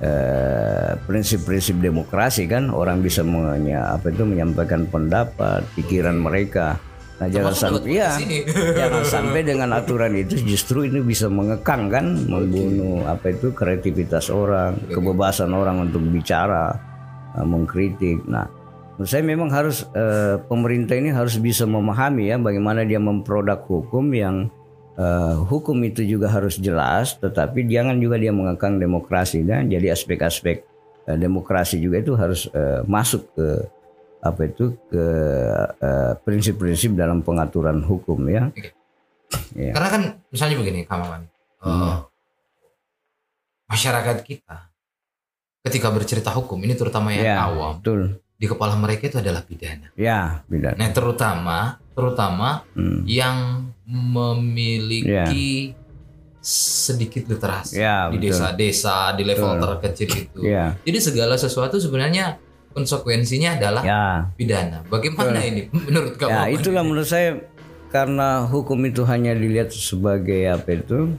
[0.00, 6.76] eh, prinsip-prinsip demokrasi kan orang bisa menya, apa itu menyampaikan pendapat, pikiran mereka.
[7.16, 8.12] Nah jangan sampai ya
[8.84, 14.76] jangan sampai dengan aturan itu justru ini bisa mengekang kan, membunuh apa itu kreativitas orang,
[14.92, 16.76] kebebasan orang untuk bicara,
[17.40, 18.20] mengkritik.
[18.28, 18.44] Nah
[18.96, 24.08] menurut saya memang harus eh, pemerintah ini harus bisa memahami ya bagaimana dia memproduk hukum
[24.16, 24.48] yang
[24.96, 30.64] eh, hukum itu juga harus jelas, tetapi jangan juga dia mengekang demokrasi dan jadi aspek-aspek
[31.06, 33.48] eh, demokrasi juga itu harus eh, masuk ke
[34.18, 35.04] apa itu ke
[36.20, 38.50] prinsip-prinsip dalam pengaturan hukum ya.
[39.54, 39.70] Ya.
[39.70, 41.22] Karena kan misalnya begini, Kamaman.
[41.26, 42.06] Eh, Hmm.
[43.66, 44.70] masyarakat kita
[45.62, 48.22] ketika bercerita hukum ini terutama yang Ya, awam betul.
[48.38, 49.90] di kepala mereka itu adalah pidana.
[49.98, 50.78] Ya, beda.
[50.78, 53.02] Nah, terutama terutama Hmm.
[53.02, 55.72] yang memiliki
[56.40, 58.30] sedikit literasi Ya, di betul.
[58.30, 59.62] desa-desa di level Betul.
[59.82, 60.38] terkecil itu.
[60.44, 62.38] Ya, Jadi segala sesuatu sebenarnya
[62.70, 64.30] konsekuensinya adalah ya.
[64.32, 64.86] pidana.
[64.86, 66.30] Bagaimana ini menurut kamu?
[66.30, 67.42] Ya, itulah menurut saya
[67.88, 71.16] karena hukum itu hanya dilihat sebagai apa itu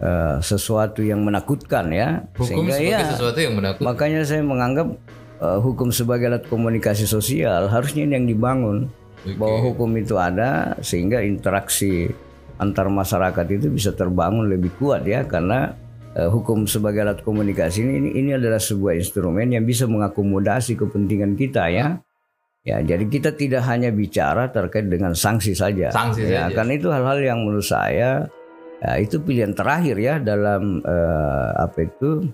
[0.00, 2.26] eh, sesuatu yang menakutkan ya.
[2.34, 3.86] Hukum Sehingga sebagai ya sesuatu yang menakutkan.
[3.86, 4.86] makanya saya menganggap
[5.38, 8.90] eh, hukum sebagai alat komunikasi sosial harusnya ini yang dibangun
[9.22, 9.38] Oke.
[9.38, 12.10] bahwa hukum itu ada sehingga interaksi
[12.58, 15.78] antar masyarakat itu bisa terbangun lebih kuat ya karena
[16.18, 21.38] eh, hukum sebagai alat komunikasi ini, ini ini adalah sebuah instrumen yang bisa mengakomodasi kepentingan
[21.38, 22.02] kita ya.
[22.62, 25.90] Ya, jadi kita tidak hanya bicara terkait dengan sanksi saja.
[25.90, 26.62] Sanksi ya, saja.
[26.62, 28.30] karena itu hal-hal yang menurut saya
[28.78, 32.30] ya, itu pilihan terakhir ya dalam eh, apa itu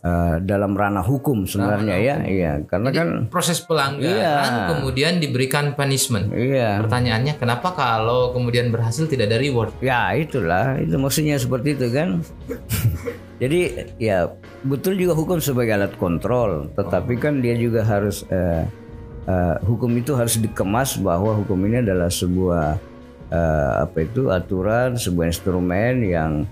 [0.00, 2.16] eh, dalam ranah hukum sebenarnya ya.
[2.24, 4.68] Iya, karena Jadi kan proses pelanggaran Iya.
[4.72, 6.32] kemudian diberikan punishment.
[6.32, 6.80] iya.
[6.80, 9.76] Pertanyaannya kenapa kalau kemudian berhasil tidak ada reward?
[9.84, 12.24] Ya itulah, itu maksudnya seperti itu kan.
[13.42, 13.60] Jadi
[13.96, 14.28] ya
[14.64, 18.68] betul juga hukum sebagai alat kontrol, tetapi kan dia juga harus eh,
[19.24, 22.76] eh, hukum itu harus dikemas bahwa hukum ini adalah sebuah
[23.32, 26.44] eh, apa itu aturan, sebuah instrumen yang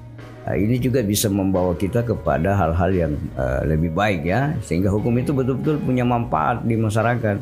[0.55, 5.35] ini juga bisa membawa kita kepada hal-hal yang eh, lebih baik ya, sehingga hukum itu
[5.35, 7.37] betul-betul punya manfaat di masyarakat.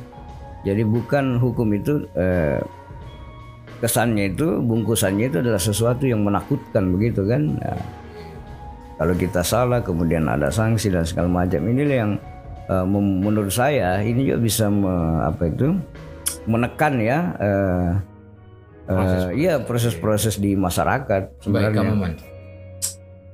[0.66, 2.58] Jadi bukan hukum itu eh,
[3.78, 7.60] kesannya itu bungkusannya itu adalah sesuatu yang menakutkan begitu kan?
[7.60, 7.78] Nah,
[8.96, 12.12] kalau kita salah kemudian ada sanksi dan segala macam inilah yang
[12.72, 15.76] eh, menurut saya ini juga bisa me- apa itu?
[16.46, 17.90] Menekan ya eh,
[18.90, 21.78] eh, iya proses-proses di masyarakat Baik, sebenarnya.
[21.78, 21.94] Kamu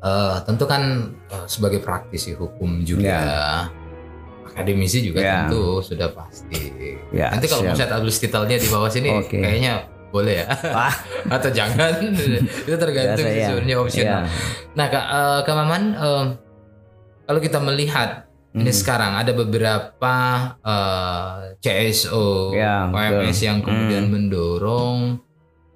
[0.02, 0.82] Eh, tentu kan
[1.30, 3.70] eh, sebagai praktisi hukum juga,
[4.42, 5.46] akademisi juga Ya.
[5.46, 6.74] tentu sudah pasti.
[7.14, 9.38] Ya, Nanti kalau mau saya tulis titelnya di bawah sini, Oke.
[9.38, 10.92] kayaknya boleh ya, Wah,
[11.38, 12.02] atau jangan
[12.66, 13.46] itu tergantung Biasa ya.
[13.48, 14.20] sebenarnya opsional.
[14.20, 14.30] Ya.
[14.74, 16.24] Nah, kak, eh, Kak Maman, eh,
[17.22, 18.10] kalau kita melihat
[18.52, 18.76] ini Hmm.
[18.76, 20.14] sekarang ada beberapa
[20.60, 23.46] eh, CSO, Ya, OMS betul.
[23.46, 25.22] yang kemudian mendorong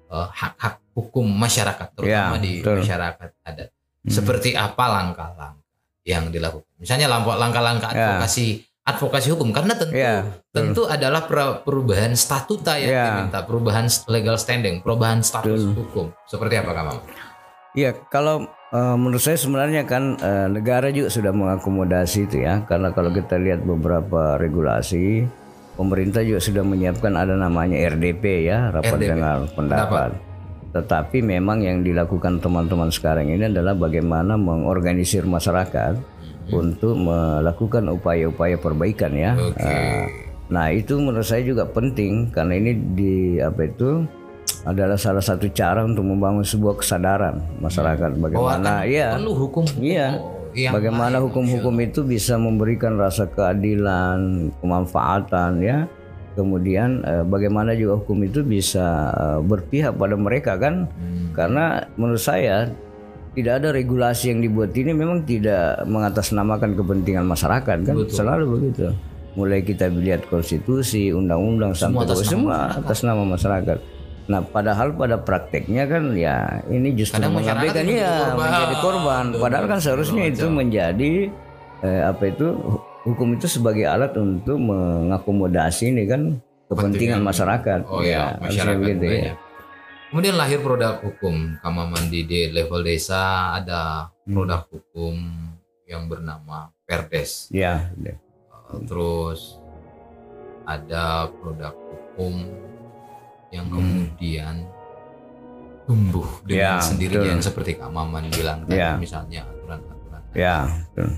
[0.07, 2.83] eh, hak-hak hukum masyarakat, terutama Ya, di betul.
[2.83, 3.69] masyarakat adat.
[4.03, 4.11] Hmm.
[4.11, 5.65] Seperti apa langkah-langkah
[6.03, 6.69] yang dilakukan?
[6.77, 8.17] Misalnya langkah-langkah Ya.
[8.17, 10.55] advokasi advokasi hukum karena tentu Ya, betul.
[10.55, 13.03] tentu adalah per- perubahan statuta yang Ya.
[13.11, 15.75] diminta, perubahan legal standing, perubahan status Betul.
[15.75, 16.05] hukum.
[16.23, 17.03] Seperti apa, Maman?
[17.75, 22.91] Iya, kalau eh, menurut saya sebenarnya kan eh, negara juga sudah mengakomodasi itu ya, karena
[22.91, 25.27] kalau kita lihat beberapa regulasi,
[25.75, 29.07] pemerintah juga sudah menyiapkan ada namanya RDP ya, rapat RDP.
[29.11, 30.09] dengar pendapat.
[30.75, 36.51] Tetapi memang yang dilakukan teman-teman sekarang ini adalah bagaimana mengorganisir masyarakat hmm.
[36.51, 39.33] untuk melakukan upaya-upaya perbaikan ya.
[39.35, 40.27] Okay.
[40.47, 44.07] Nah itu menurut saya juga penting karena ini di apa itu
[44.67, 48.21] adalah salah satu cara untuk membangun sebuah kesadaran masyarakat hmm.
[48.23, 50.19] bagaimana oh, ya perlu hukum iya
[50.73, 55.85] bagaimana hukum-hukum itu bisa memberikan rasa keadilan kemanfaatan ya
[56.37, 60.85] kemudian eh, bagaimana juga hukum itu bisa eh, berpihak pada mereka kan?
[60.85, 61.33] Hmm.
[61.33, 62.69] karena menurut saya
[63.37, 67.95] tidak ada regulasi yang dibuat ini memang tidak mengatasnamakan kepentingan masyarakat kan?
[67.97, 68.13] Betul.
[68.13, 68.93] selalu begitu.
[69.37, 73.77] Mulai kita lihat konstitusi undang-undang sampai semua atas, semua nama atas nama masyarakat.
[74.27, 79.25] Nah padahal pada prakteknya kan ya ini justru mengabaikan ya menjadi korban.
[79.37, 81.29] padahal kan seharusnya itu menjadi
[81.85, 82.57] eh, apa itu
[83.07, 87.87] hukum itu sebagai alat untuk mengakomodasi ini kan kepentingan masyarakat.
[87.87, 89.33] Oh ya, ya masyarakat begitu ya.
[90.07, 94.31] Kemudian lahir produk hukum Kamamandi di level desa ada hmm.
[94.35, 95.15] produk hukum
[95.87, 97.51] yang bernama Perdes.
[97.51, 97.91] Ya.
[98.71, 99.59] Uh, terus
[100.67, 102.43] ada produk hukum
[103.51, 103.75] yang hmm.
[103.75, 104.55] kemudian
[105.87, 108.99] tumbuh dengan ya, sendirinya yang seperti Kak Maman bilang tadi ya.
[108.99, 110.21] misalnya aturan-aturan.
[110.35, 110.67] Ya.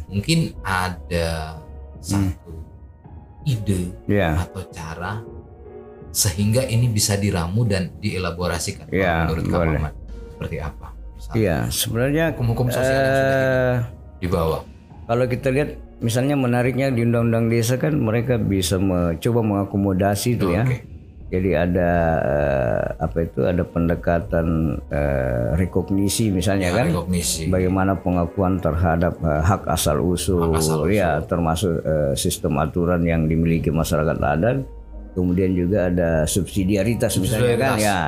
[0.05, 1.57] Mungkin ada
[1.99, 3.49] satu hmm.
[3.49, 4.43] ide yeah.
[4.43, 5.21] atau cara
[6.09, 9.93] sehingga ini bisa diramu dan dielaborasikan yeah, menurut Kak Muhammad
[10.33, 10.87] seperti apa?
[11.35, 13.43] Iya, sebenarnya hukum-hukum sosial uh, yang sudah
[14.23, 14.57] dibawa.
[15.05, 20.55] Kalau kita lihat misalnya menariknya di undang-undang desa kan mereka bisa mencoba mengakomodasi itu oh,
[20.55, 20.63] ya.
[20.63, 20.88] Okay
[21.29, 21.91] jadi ada
[22.25, 27.53] uh, apa itu ada pendekatan uh, rekognisi misalnya ya, kan, rekognisi.
[27.53, 30.97] bagaimana pengakuan terhadap uh, hak asal usul, hak asal usul.
[30.97, 34.65] ya termasuk uh, sistem aturan yang dimiliki masyarakat adat.
[35.09, 37.99] Kemudian juga ada subsidiaritas, misalnya kan ya.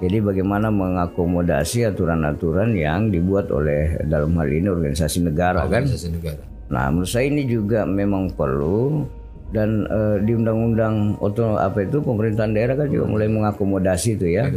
[0.00, 5.84] Jadi bagaimana mengakomodasi aturan-aturan yang dibuat oleh dalam hal ini organisasi negara kan?
[5.84, 6.16] organisasi kan.
[6.16, 6.42] Negara.
[6.66, 9.06] Nah menurut saya ini juga memang perlu
[9.56, 14.52] dan uh, di undang-undang otonom apa itu pemerintahan daerah kan juga mulai mengakomodasi itu ya.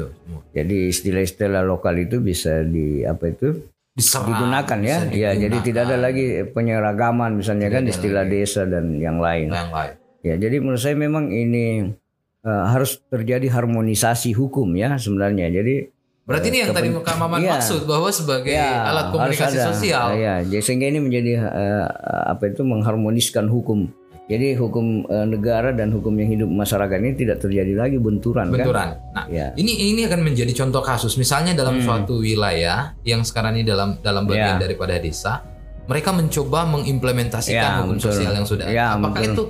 [0.51, 3.55] Jadi istilah-istilah lokal itu bisa di apa itu
[3.95, 4.97] Diserang, digunakan ya.
[5.11, 8.31] Ya, jadi tidak ada lagi penyeragaman misalnya tidak kan istilah lagi.
[8.43, 9.55] desa dan yang lain.
[9.55, 9.93] yang lain.
[10.19, 11.95] Ya, jadi menurut saya memang ini
[12.43, 15.47] uh, harus terjadi harmonisasi hukum ya sebenarnya.
[15.47, 15.95] Jadi
[16.29, 20.13] Berarti ini yang tadi Kak Maman ya, maksud bahwa sebagai ya, alat komunikasi sosial.
[20.13, 21.89] Ya, jadi sehingga ini menjadi uh,
[22.29, 23.89] apa itu mengharmoniskan hukum
[24.29, 28.53] jadi hukum e, negara dan hukum yang hidup masyarakat ini tidak terjadi lagi benturan.
[28.53, 28.61] Kan?
[28.61, 28.87] Benturan.
[28.93, 29.13] Kan?
[29.17, 29.49] Nah, ya.
[29.57, 31.17] ini ini akan menjadi contoh kasus.
[31.17, 31.85] Misalnya dalam hmm.
[31.89, 34.69] suatu wilayah yang sekarang ini dalam dalam bagian ya.
[34.69, 35.41] daripada desa,
[35.89, 38.05] mereka mencoba mengimplementasikan ya, hukum betul.
[38.13, 38.65] sosial yang sudah.
[38.69, 39.33] Ya, Apakah betul.
[39.33, 39.43] itu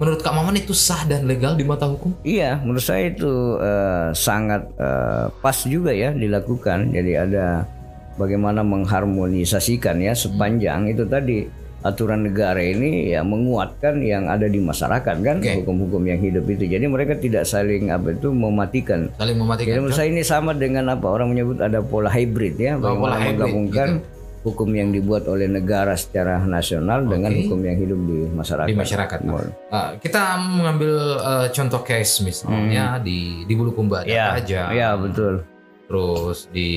[0.00, 2.16] menurut Kak Maman itu sah dan legal di mata hukum?
[2.24, 6.88] Iya, menurut saya itu uh, sangat uh, pas juga ya dilakukan.
[6.88, 7.68] Jadi ada
[8.16, 10.92] bagaimana mengharmonisasikan ya sepanjang hmm.
[10.96, 11.38] itu tadi
[11.82, 16.70] aturan negara ini ya menguatkan yang ada di masyarakat kan hukum-hukum yang hidup itu.
[16.70, 19.10] Jadi mereka tidak saling apa itu mematikan.
[19.18, 19.70] Saling mematikan.
[19.74, 23.18] Jadi menurut saya ini sama dengan apa orang menyebut ada pola hybrid ya, oh, pola
[23.18, 24.46] menggabungkan gitu.
[24.46, 27.10] hukum yang dibuat oleh negara secara nasional okay.
[27.18, 28.70] dengan hukum yang hidup di masyarakat.
[28.70, 29.18] Di masyarakat.
[29.26, 33.02] Uh, kita mengambil uh, contoh case misalnya hmm.
[33.02, 34.70] di di Bulukumba ya, aja.
[34.70, 35.42] Ya betul.
[35.90, 36.70] Terus di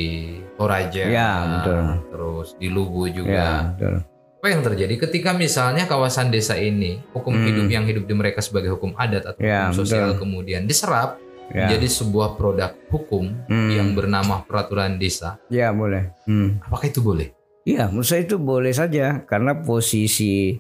[0.58, 1.06] Toraja.
[1.08, 1.80] Ya betul.
[2.10, 3.32] Terus di Lubu juga.
[3.32, 4.15] Ya betul
[4.46, 7.46] apa yang terjadi ketika misalnya kawasan desa ini hukum hmm.
[7.50, 10.22] hidup yang hidup di mereka sebagai hukum adat atau ya, hukum sosial betul.
[10.22, 11.18] kemudian diserap
[11.50, 11.66] ya.
[11.66, 13.74] menjadi sebuah produk hukum hmm.
[13.74, 15.42] yang bernama peraturan desa.
[15.50, 16.14] Ya boleh.
[16.30, 16.62] Hmm.
[16.62, 17.34] Apakah itu boleh?
[17.66, 20.54] Iya, menurut saya itu boleh saja karena posisi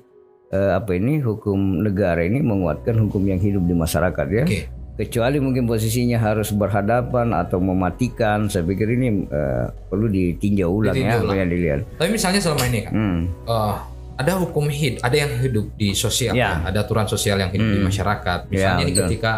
[0.49, 4.45] eh, apa ini hukum negara ini menguatkan hukum yang hidup di masyarakat ya.
[4.49, 10.95] Okay kecuali mungkin posisinya harus berhadapan atau mematikan saya pikir ini uh, perlu ditinjau ulang
[10.95, 11.35] ditinjau ya ulang.
[11.35, 13.21] apa yang dilihat tapi misalnya selama ini kan hmm.
[13.43, 13.75] uh,
[14.15, 16.63] ada hukum hidup ada yang hidup di sosial ya.
[16.63, 16.71] kan?
[16.71, 17.75] ada aturan sosial yang hidup hmm.
[17.75, 19.33] di masyarakat misalnya ya, ini ketika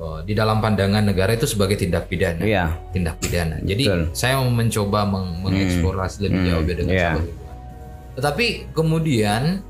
[0.00, 2.72] uh, di dalam pandangan negara itu sebagai tindak pidana ya.
[2.88, 4.02] tindak pidana jadi betul.
[4.16, 5.40] saya mau mencoba meng hmm.
[5.44, 6.24] mengeksplorasi hmm.
[6.24, 7.12] lebih jauh dengan ya.
[8.16, 9.60] tetapi kemudian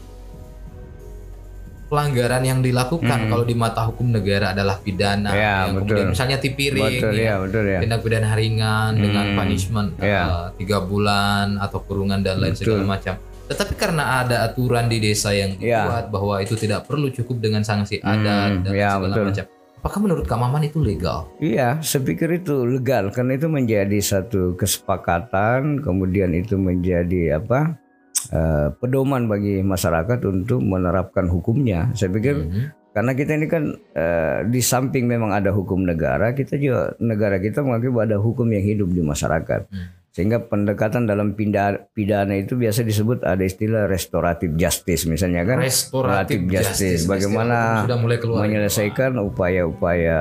[1.89, 3.31] pelanggaran yang dilakukan hmm.
[3.33, 5.81] kalau di mata hukum negara adalah pidana ya, yang betul.
[5.89, 7.79] kemudian misalnya tipiring betul, ya, ya, betul, ya.
[7.81, 9.03] tindak pidana ringan hmm.
[9.03, 10.23] dengan punishment ya.
[10.29, 12.77] uh, tiga bulan atau kurungan dan lain betul.
[12.77, 13.15] segala macam
[13.49, 15.89] tetapi karena ada aturan di desa yang ya.
[15.89, 16.01] ya.
[16.13, 18.13] bahwa itu tidak perlu cukup dengan sanksi hmm.
[18.13, 19.29] adat dan ya, segala betul.
[19.33, 19.47] macam
[19.79, 21.31] Apakah menurut Kak Maman itu legal?
[21.39, 27.79] Iya, saya pikir itu legal karena itu menjadi satu kesepakatan, kemudian itu menjadi apa?
[28.33, 31.93] Uh, pedoman bagi masyarakat untuk menerapkan hukumnya.
[31.93, 32.65] Saya pikir mm -hmm.
[32.95, 37.61] karena kita ini kan uh, di samping memang ada hukum negara, kita juga negara kita
[37.61, 39.69] mengakui bahwa ada hukum yang hidup di masyarakat.
[39.69, 39.98] Hmm.
[40.19, 45.63] Sehingga pendekatan dalam pidana, itu biasa disebut ada istilah restoratif justice misalnya kan.
[45.63, 47.07] Restoratif justice.
[47.07, 47.07] justice.
[47.07, 50.19] Bagaimana sudah mulai keluar menyelesaikan upaya-upaya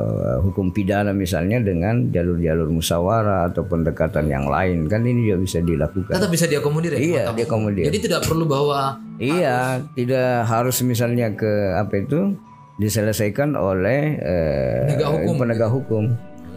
[0.00, 5.60] uh, hukum pidana misalnya dengan jalur-jalur musyawarah atau pendekatan yang lain kan ini juga bisa
[5.60, 6.16] dilakukan.
[6.16, 7.00] Tetap bisa diakomodir ya.
[7.04, 7.84] Iya, diakomodir.
[7.92, 9.92] Jadi tidak perlu bahwa Iya, harus.
[9.92, 12.32] tidak harus misalnya ke apa itu
[12.80, 15.34] diselesaikan oleh eh, penegak hukum.
[15.36, 16.04] Penegak hukum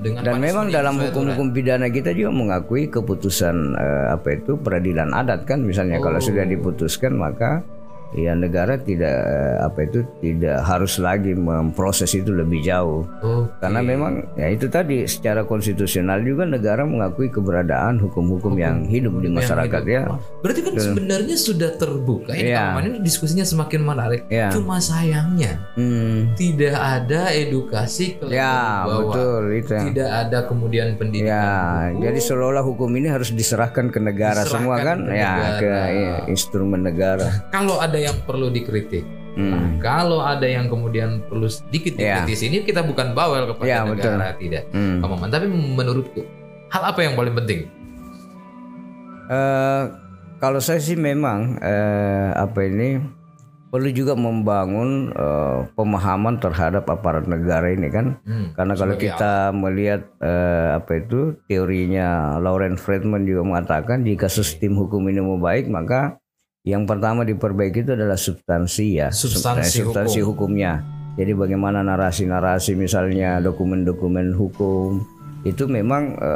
[0.01, 5.45] dengan dan memang dalam hukum-hukum pidana kita juga mengakui keputusan uh, apa itu peradilan adat
[5.49, 6.03] kan misalnya oh.
[6.09, 7.65] kalau sudah diputuskan maka
[8.15, 9.15] ya negara tidak
[9.59, 13.43] apa itu tidak harus lagi memproses itu lebih jauh okay.
[13.59, 19.27] karena memang ya itu tadi secara konstitusional juga negara mengakui keberadaan hukum-hukum yang hidup di
[19.27, 19.91] masyarakat hidup.
[19.91, 20.01] ya
[20.39, 22.71] berarti kan sebenarnya sudah terbuka ini ya.
[22.79, 24.47] ini diskusinya semakin menarik ya.
[24.55, 26.39] cuma sayangnya hmm.
[26.39, 31.47] tidak ada edukasi ya bahwa betul itu tidak ada kemudian pendidikan ya
[31.91, 32.01] hukum.
[32.07, 35.59] jadi seolah-olah hukum ini harus diserahkan ke negara diserahkan semua kan ke ya negara.
[35.59, 39.01] ke ya, instrumen negara kalau ada ada yang perlu dikritik.
[39.33, 39.49] Hmm.
[39.53, 42.21] Nah, kalau ada yang kemudian perlu sedikit ya.
[42.21, 42.49] dikritisi, yeah.
[42.53, 44.41] ini kita bukan bawel kepada yeah, negara betul.
[44.45, 45.25] tidak, hmm.
[45.33, 46.21] Tapi menurutku,
[46.69, 47.59] hal apa yang paling penting?
[49.27, 49.93] Uh,
[50.37, 53.01] kalau saya sih memang uh, apa ini
[53.67, 59.57] perlu juga membangun uh, pemahaman terhadap aparat negara ini kan hmm, karena kalau kita apa?
[59.59, 65.67] melihat uh, apa itu teorinya Lauren Friedman juga mengatakan jika sistem hukum ini mau baik
[65.67, 66.15] maka
[66.67, 70.51] yang pertama diperbaiki itu adalah substansi ya, substansi, substansi hukum.
[70.51, 70.83] hukumnya.
[71.15, 75.01] Jadi bagaimana narasi-narasi misalnya dokumen-dokumen hukum
[75.47, 76.31] itu memang e,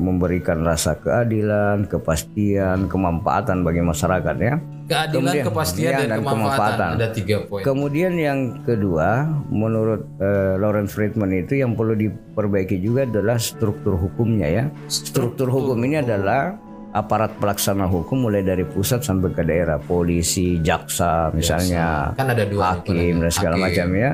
[0.00, 4.54] memberikan rasa keadilan, kepastian, kemanfaatan bagi masyarakat ya.
[4.84, 6.90] Keadilan, Kemudian, kepastian dan, dan kemanfaatan.
[6.96, 7.62] Ada tiga poin.
[7.64, 14.48] Kemudian yang kedua, menurut e, Lawrence Friedman itu yang perlu diperbaiki juga adalah struktur hukumnya
[14.48, 14.64] ya.
[14.88, 16.56] Struktur, struktur hukum ini adalah
[16.94, 22.78] aparat pelaksana hukum mulai dari pusat sampai ke daerah polisi jaksa misalnya kan ada dua
[22.78, 23.66] hakim dan segala hakim.
[23.66, 24.12] macam ya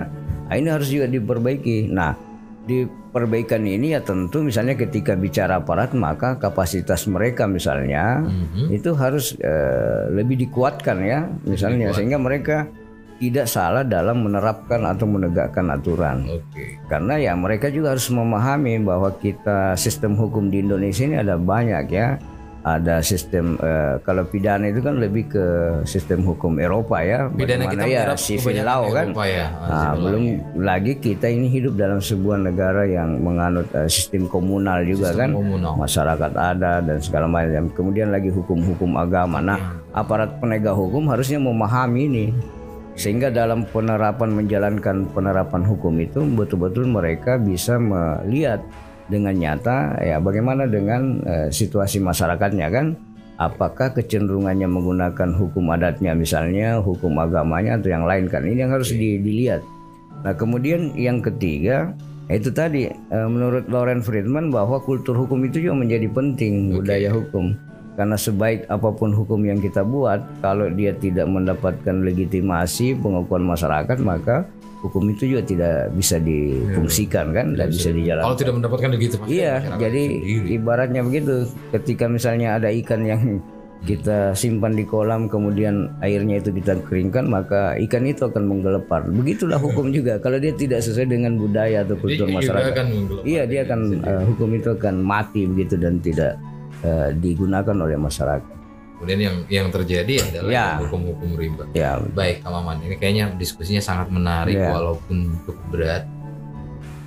[0.49, 2.17] nah, ini harus juga diperbaiki nah
[2.65, 8.67] di perbaikan ini ya tentu misalnya ketika bicara aparat maka kapasitas mereka misalnya mm-hmm.
[8.73, 12.71] itu harus uh, lebih dikuatkan ya misalnya sehingga mereka
[13.21, 16.25] tidak salah dalam menerapkan atau menegakkan aturan.
[16.25, 16.81] Okay.
[16.89, 21.85] Karena ya mereka juga harus memahami bahwa kita sistem hukum di Indonesia ini ada banyak
[21.93, 22.17] ya
[22.61, 25.45] ada sistem uh, kalau pidana itu kan lebih ke
[25.89, 29.49] sistem hukum Eropa ya pidana kita ya civil law kan ya.
[29.65, 30.37] nah, belum ya.
[30.61, 35.31] lagi kita ini hidup dalam sebuah negara yang menganut uh, sistem komunal juga sistem kan
[35.41, 35.73] komunal.
[35.81, 39.97] masyarakat ada dan segala macam kemudian lagi hukum-hukum agama nah ya.
[39.97, 42.27] aparat penegak hukum harusnya memahami ini
[42.93, 48.61] sehingga dalam penerapan menjalankan penerapan hukum itu betul-betul mereka bisa melihat
[49.11, 52.87] dengan nyata ya bagaimana dengan uh, situasi masyarakatnya kan?
[53.41, 58.45] Apakah kecenderungannya menggunakan hukum adatnya misalnya hukum agamanya atau yang lain kan?
[58.45, 59.65] Ini yang harus di, dilihat.
[60.23, 61.97] Nah kemudian yang ketiga
[62.31, 66.75] itu tadi uh, menurut Lauren Friedman bahwa kultur hukum itu juga menjadi penting okay.
[66.79, 67.57] budaya hukum.
[67.99, 73.99] Karena sebaik apa pun hukum yang kita buat kalau dia tidak mendapatkan legitimasi pengakuan masyarakat
[74.01, 74.47] maka
[74.81, 78.27] hukum itu juga tidak bisa difungsikan ya, kan, tidak bisa dijalankan.
[78.27, 79.55] Kalau tidak mendapatkan begitu, iya.
[79.77, 80.49] Jadi sendiri.
[80.57, 81.35] ibaratnya begitu,
[81.73, 83.23] ketika misalnya ada ikan yang
[83.81, 89.09] kita simpan di kolam, kemudian airnya itu kita keringkan, maka ikan itu akan menggelepar.
[89.09, 90.21] Begitulah hukum juga.
[90.21, 92.85] Kalau dia tidak sesuai dengan budaya atau kultur Jadi, masyarakat,
[93.25, 96.37] iya dia akan uh, hukum itu akan mati begitu dan tidak
[96.85, 98.60] uh, digunakan oleh masyarakat.
[99.01, 100.69] Kemudian yang yang terjadi adalah ya.
[100.85, 101.65] hukum-hukum riba.
[101.73, 101.97] Ya.
[102.13, 102.85] Baik, Kang Maman.
[102.85, 104.77] Ini kayaknya diskusinya sangat menarik ya.
[104.77, 106.05] walaupun cukup berat.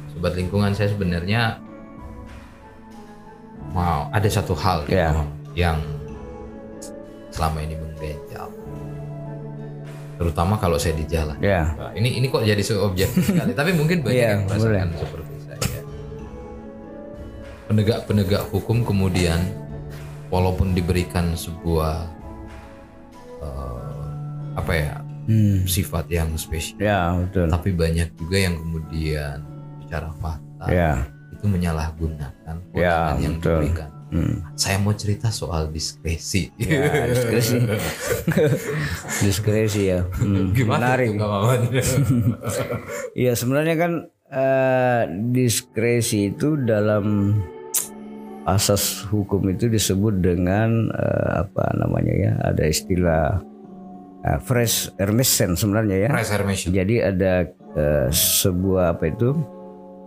[0.10, 1.62] Sobat lingkungan saya sebenarnya
[3.78, 5.22] mau ada satu hal ya.
[5.54, 5.78] yang
[7.30, 8.50] selama ini mengganjal.
[10.18, 11.38] Terutama kalau saya di jalan.
[11.46, 11.78] Ya.
[11.78, 14.98] Nah, ini ini kok jadi subjek sekali, tapi mungkin banyak ya, yang merasakan boleh.
[14.98, 15.82] seperti saya.
[17.70, 19.62] Penegak-penegak hukum kemudian
[20.34, 22.10] walaupun diberikan sebuah
[23.38, 24.10] uh,
[24.58, 24.94] apa ya
[25.30, 25.70] hmm.
[25.70, 27.48] sifat yang spesial ya, betul.
[27.54, 29.38] tapi banyak juga yang kemudian
[29.86, 31.06] bicara fakta ya.
[31.30, 33.62] itu menyalahgunakan ya, yang betul.
[33.62, 34.46] diberikan Hmm.
[34.54, 36.54] Saya mau cerita soal diskresi.
[36.62, 37.58] Ya, diskresi.
[39.26, 40.06] diskresi ya.
[40.22, 40.54] Hmm.
[40.54, 41.18] Gimana Menarik.
[43.18, 43.92] Iya sebenarnya kan
[44.30, 45.04] uh,
[45.34, 47.34] diskresi itu dalam
[48.44, 53.40] asas hukum itu disebut dengan uh, apa namanya ya ada istilah
[54.28, 56.10] uh, fresh Hermesen sebenarnya ya.
[56.12, 56.70] Fresh Hermesen.
[56.76, 59.36] Jadi ada uh, sebuah apa itu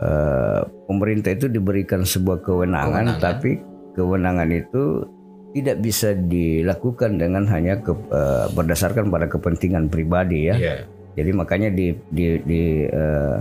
[0.05, 3.51] uh, pemerintah itu diberikan sebuah kewenangan, kewenangan, tapi
[3.97, 4.85] kewenangan itu
[5.57, 10.57] tidak bisa dilakukan dengan hanya ke, uh, berdasarkan pada kepentingan pribadi ya.
[10.61, 10.81] Yeah.
[11.17, 13.41] Jadi makanya di di di uh,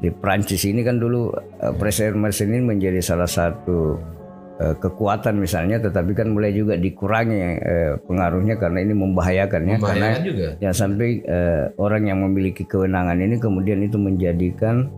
[0.00, 4.00] di Prancis ini kan dulu uh, Presiden ini menjadi salah satu
[4.60, 10.48] kekuatan misalnya, tetapi kan mulai juga dikurangi uh, pengaruhnya karena ini membahayakan ya, karena juga.
[10.60, 14.92] ya sampai uh, orang yang memiliki kewenangan ini kemudian itu menjadikan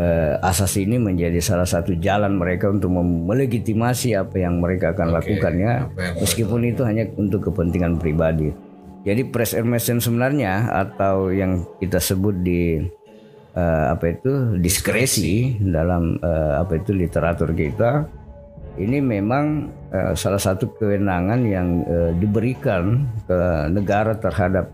[0.00, 5.16] uh, asas ini menjadi salah satu jalan mereka untuk melegitimasi apa yang mereka akan okay.
[5.20, 5.74] lakukan ya,
[6.16, 8.48] meskipun itu hanya untuk kepentingan pribadi.
[9.04, 12.80] Jadi press emission sebenarnya atau yang kita sebut di
[13.52, 18.21] apa itu diskresi dalam apa itu literatur kita
[18.80, 24.72] ini memang uh, salah satu kewenangan yang uh, diberikan ke negara terhadap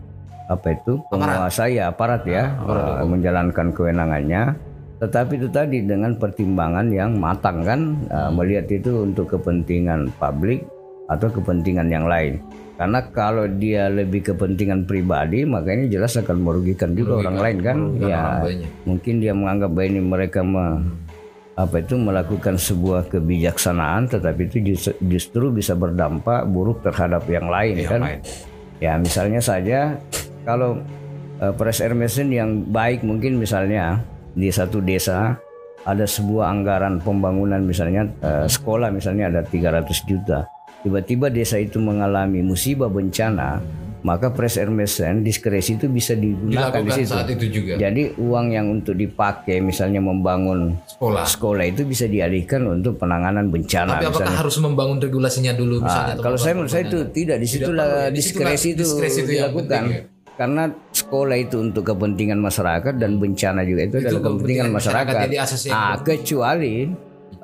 [0.49, 3.03] apa itu penguasa ya aparat ya aparat.
[3.03, 4.55] Uh, menjalankan kewenangannya.
[4.99, 10.67] Tetapi itu tadi dengan pertimbangan yang matang kan uh, melihat itu untuk kepentingan publik
[11.07, 12.43] atau kepentingan yang lain.
[12.79, 17.57] Karena kalau dia lebih kepentingan pribadi, maka ini jelas akan merugikan juga merugikan, orang lain
[17.59, 17.77] kan.
[17.99, 18.23] Ya,
[18.87, 20.79] mungkin dia menganggap bahwa ini mereka me,
[21.59, 24.79] apa itu melakukan sebuah kebijaksanaan, tetapi itu
[25.11, 28.01] justru, bisa berdampak buruk terhadap yang lain yang kan.
[28.07, 28.21] Lain.
[28.79, 29.99] Ya, misalnya saja
[30.47, 30.79] kalau
[31.43, 33.99] uh, press air machine yang baik mungkin misalnya
[34.31, 35.35] di satu desa
[35.83, 40.47] ada sebuah anggaran pembangunan misalnya uh, sekolah misalnya ada 300 juta
[40.83, 43.59] tiba-tiba desa itu mengalami musibah bencana,
[43.99, 47.11] maka press air machine diskresi itu bisa digunakan di situ.
[47.11, 47.73] Saat itu juga.
[47.75, 53.99] Jadi uang yang untuk dipakai misalnya membangun sekolah, sekolah itu bisa dialihkan untuk penanganan bencana.
[53.99, 54.39] Tapi apakah misalnya.
[54.39, 56.15] harus membangun regulasinya dulu misalnya?
[56.15, 59.83] Ah, kalau saya menurut saya itu tidak di situlah tidak diskresi, itu, diskresi itu dilakukan.
[59.91, 59.99] Ya.
[60.39, 65.11] Karena sekolah itu untuk kepentingan masyarakat dan bencana juga itu, itu adalah kepentingan masyarakat.
[65.11, 65.25] masyarakat.
[65.27, 66.75] Jadi ah, kecuali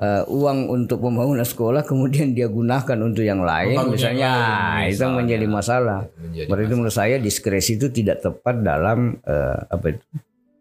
[0.00, 4.40] uh, uang untuk pembangunan sekolah kemudian dia gunakan untuk yang lain Pembangun misalnya yang
[4.76, 6.00] lain, itu menjadi masalah.
[6.20, 10.04] Menjadi Berarti menurut saya diskresi itu tidak tepat dalam uh, apa itu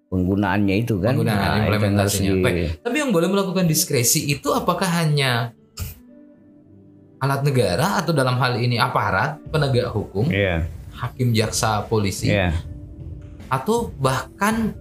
[0.09, 1.17] penggunaannya itu kan.
[1.17, 2.31] Penggunaan nah, implementasinya.
[2.31, 2.43] Di...
[2.45, 2.67] Baik.
[2.85, 5.51] Tapi yang boleh melakukan diskresi itu apakah hanya
[7.19, 10.67] alat negara atau dalam hal ini aparat penegak hukum, yeah.
[10.93, 12.53] hakim, jaksa, polisi, yeah.
[13.49, 14.75] atau bahkan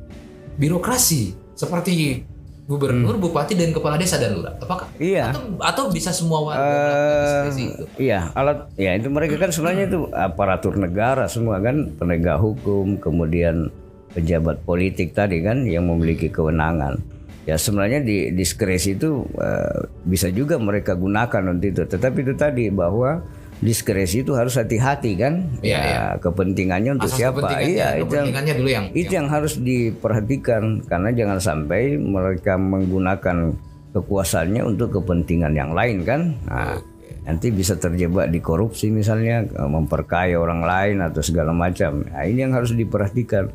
[0.61, 2.26] birokrasi seperti
[2.64, 3.24] gubernur, hmm.
[3.28, 4.56] bupati dan kepala desa dan lurah.
[4.56, 4.88] Apakah?
[4.96, 5.36] Iya.
[5.36, 7.84] Atau, atau bisa semua warga uh, itu?
[8.00, 13.68] Iya, alat ya itu mereka kan sebenarnya itu aparatur negara semua kan penegak hukum, kemudian
[14.16, 16.96] pejabat politik tadi kan yang memiliki kewenangan.
[17.44, 21.82] Ya sebenarnya di diskresi itu uh, bisa juga mereka gunakan untuk itu.
[21.84, 23.20] Tetapi itu tadi bahwa
[23.64, 25.48] diskresi itu harus hati-hati kan?
[25.64, 26.04] Ya, ya, ya.
[26.20, 27.40] kepentingannya untuk Asas siapa?
[27.64, 28.28] iya itu yang
[28.60, 30.84] dulu yang itu yang, yang harus diperhatikan.
[30.84, 33.56] Karena jangan sampai mereka menggunakan
[33.96, 36.36] kekuasaannya untuk kepentingan yang lain kan?
[36.44, 36.76] Nah,
[37.24, 42.04] nanti bisa terjebak di korupsi misalnya memperkaya orang lain atau segala macam.
[42.04, 43.48] Nah, ini yang harus diperhatikan.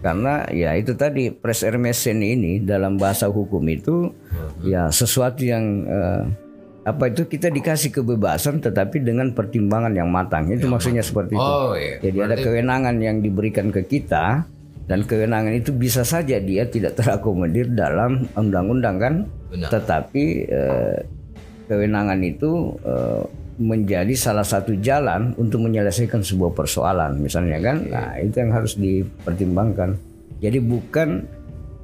[0.00, 4.60] Karena ya itu tadi pres ermesen ini dalam bahasa hukum itu uh-huh.
[4.60, 6.28] ya sesuatu yang uh,
[6.84, 7.24] apa itu?
[7.24, 10.52] Kita dikasih kebebasan tetapi dengan pertimbangan yang matang.
[10.52, 11.42] Itu ya, maksudnya seperti itu.
[11.42, 11.96] Oh, iya.
[12.04, 12.32] jadi Berarti...
[12.32, 14.44] ada kewenangan yang diberikan ke kita
[14.84, 19.14] dan kewenangan itu bisa saja dia tidak terakomodir dalam undang-undang kan?
[19.54, 19.70] Benar.
[19.70, 20.98] tetapi eh,
[21.70, 23.22] kewenangan itu eh,
[23.54, 27.76] menjadi salah satu jalan untuk menyelesaikan sebuah persoalan misalnya kan?
[27.86, 29.94] Nah itu yang harus dipertimbangkan.
[30.42, 31.22] Jadi bukan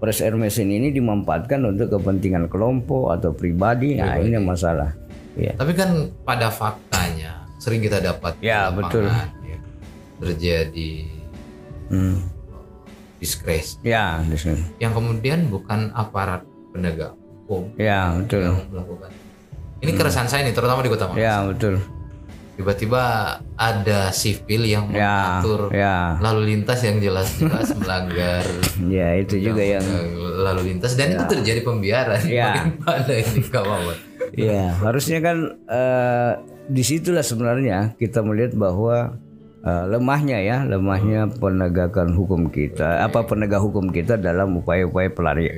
[0.01, 4.01] press air machine ini dimanfaatkan untuk kepentingan kelompok atau pribadi.
[4.01, 4.97] Nah, ini masalah.
[5.37, 5.55] Ya.
[5.55, 9.59] Tapi kan pada faktanya sering kita dapat ya betul ya,
[10.19, 10.93] terjadi
[11.93, 12.17] hmm.
[13.21, 13.79] diskresi.
[13.85, 14.65] Ya, diskresi.
[14.81, 16.43] Yang kemudian bukan aparat
[16.73, 17.71] penegak hukum.
[17.77, 18.49] Ya, betul.
[18.49, 19.11] Yang melakukan.
[19.81, 21.25] Ini keresahan saya nih, terutama di Kota Makassar.
[21.25, 22.00] Ya, betul
[22.61, 23.03] tiba-tiba
[23.57, 26.21] ada sipil yang ya, mengatur ya.
[26.21, 28.45] lalu lintas yang jelas-jelas melanggar
[28.85, 29.87] ya itu juga yang
[30.45, 31.25] lalu lintas dan ya.
[31.25, 32.69] itu terjadi pembiaran ya.
[32.77, 33.97] bagaimana ini kawan
[34.37, 36.37] ya harusnya kan uh,
[36.69, 39.17] di situlah sebenarnya kita melihat bahwa
[39.65, 43.09] uh, lemahnya ya lemahnya penegakan hukum kita okay.
[43.09, 45.09] apa penegak hukum kita dalam upaya-upaya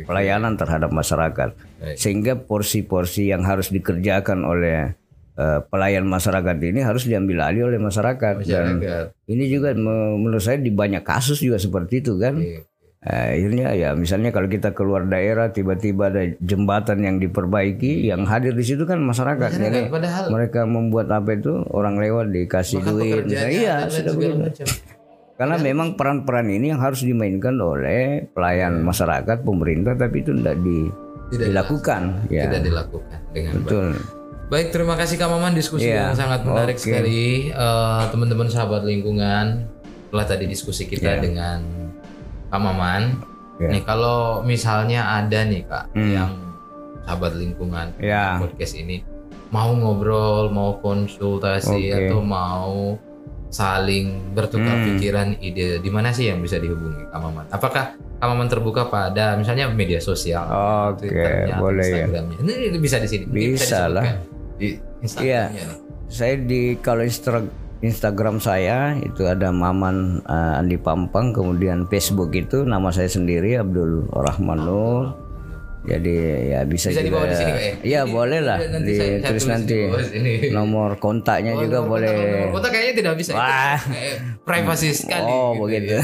[0.07, 1.51] pelayanan terhadap masyarakat
[1.99, 4.95] sehingga porsi-porsi yang harus dikerjakan oleh
[5.71, 8.81] pelayan masyarakat ini harus diambil alih oleh masyarakat, masyarakat.
[8.83, 12.39] dan ini juga menurut saya di banyak kasus juga seperti itu kan.
[12.39, 12.63] Iya.
[13.03, 18.55] Uh, akhirnya ya misalnya kalau kita keluar daerah tiba-tiba ada jembatan yang diperbaiki yang hadir
[18.55, 23.91] di situ kan masyarakat, masyarakat mereka membuat apa itu orang lewat dikasih duit nah, iya
[23.91, 24.63] sudah begitu
[25.43, 25.65] Karena ya.
[25.75, 28.85] memang peran-peran ini yang harus dimainkan oleh pelayan ya.
[28.87, 30.87] masyarakat, pemerintah, tapi itu tidak di
[31.35, 32.03] tidak dilakukan.
[32.31, 32.47] Ya.
[32.47, 33.87] Tidak dilakukan dengan Betul.
[33.99, 34.22] Baik.
[34.53, 36.13] Baik, terima kasih Kak Maman diskusi yeah.
[36.13, 36.85] yang sangat menarik okay.
[36.85, 37.49] sekali.
[37.57, 39.65] Uh, teman-teman sahabat lingkungan,
[40.13, 41.25] telah tadi diskusi kita yeah.
[41.25, 41.59] dengan
[42.53, 43.17] Kak Maman.
[43.57, 43.73] Yeah.
[43.73, 46.05] Nih kalau misalnya ada nih Kak hmm.
[46.13, 46.33] yang
[47.09, 48.37] sahabat lingkungan yeah.
[48.37, 49.01] podcast ini
[49.49, 52.13] mau ngobrol, mau konsultasi okay.
[52.13, 53.01] atau mau
[53.49, 54.85] saling bertukar hmm.
[54.85, 57.49] pikiran ide di mana sih yang bisa dihubungi Kak Maman?
[57.49, 60.45] Apakah Kak Maman terbuka pada misalnya media sosial,
[60.93, 62.21] Oke, okay, boleh ya.
[62.45, 63.25] Ini bisa di sini.
[63.33, 64.05] Bisa, bisa lah
[64.57, 65.45] di Instagram iya.
[65.51, 65.67] nih.
[66.13, 67.03] Saya di kalau
[67.83, 74.07] Instagram saya itu ada Maman uh, Andi Pampang, kemudian Facebook itu nama saya sendiri Abdul
[74.15, 75.05] Rahman Nur.
[75.83, 76.15] Jadi
[76.55, 77.27] ya bisa, bisa juga.
[77.27, 77.75] Di sini, ya?
[77.83, 78.55] Iya boleh lah.
[78.71, 79.79] Nanti di tulis nanti
[80.55, 82.15] nomor kontaknya oh, juga nomor boleh.
[82.15, 83.35] Nomor kontak kayaknya tidak bisa.
[83.35, 83.83] Wah,
[84.47, 85.27] privasi sekali.
[85.27, 85.67] Oh gitu.
[85.67, 85.99] begitu.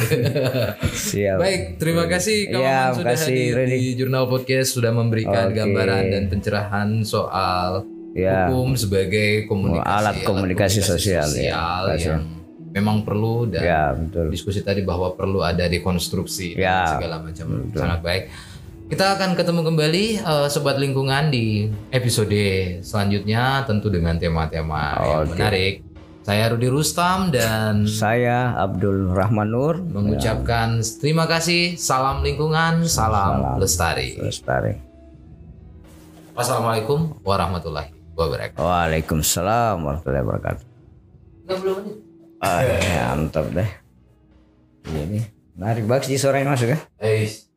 [1.15, 1.39] Siap.
[1.39, 3.71] Baik, terima kasih kawan ya, sudah hadir Ready.
[3.71, 5.63] di Jurnal Podcast sudah memberikan okay.
[5.63, 7.87] gambaran dan pencerahan soal
[8.17, 8.49] ya.
[8.49, 11.97] hukum sebagai komunikasi alat komunikasi, alat komunikasi sosial, sosial ya.
[11.99, 12.39] yang
[12.73, 14.29] memang perlu dan ya, betul.
[14.29, 17.81] diskusi tadi bahwa perlu ada dekonstruksi ya, dan segala macam betul.
[17.81, 18.25] sangat baik.
[18.89, 25.21] Kita akan ketemu kembali uh, sobat lingkungan di episode selanjutnya tentu dengan tema-tema oh, yang
[25.29, 25.33] okay.
[25.37, 25.75] menarik.
[26.29, 30.85] Saya Rudi Rustam dan saya Abdul Rahman Nur mengucapkan ya.
[31.01, 34.09] terima kasih, salam lingkungan, salam, salam lestari.
[34.21, 34.77] Lestari.
[36.37, 38.59] Wassalamualaikum warahmatullahi wabarakatuh.
[38.59, 40.65] Waalaikumsalam warahmatullahi wabarakatuh.
[41.47, 41.97] Enggak belum menit.
[42.43, 43.71] Ah, ya, mantap deh.
[44.89, 45.21] Ini
[45.59, 46.79] menarik banget sih sore masuk ya.
[47.03, 47.48] Eh.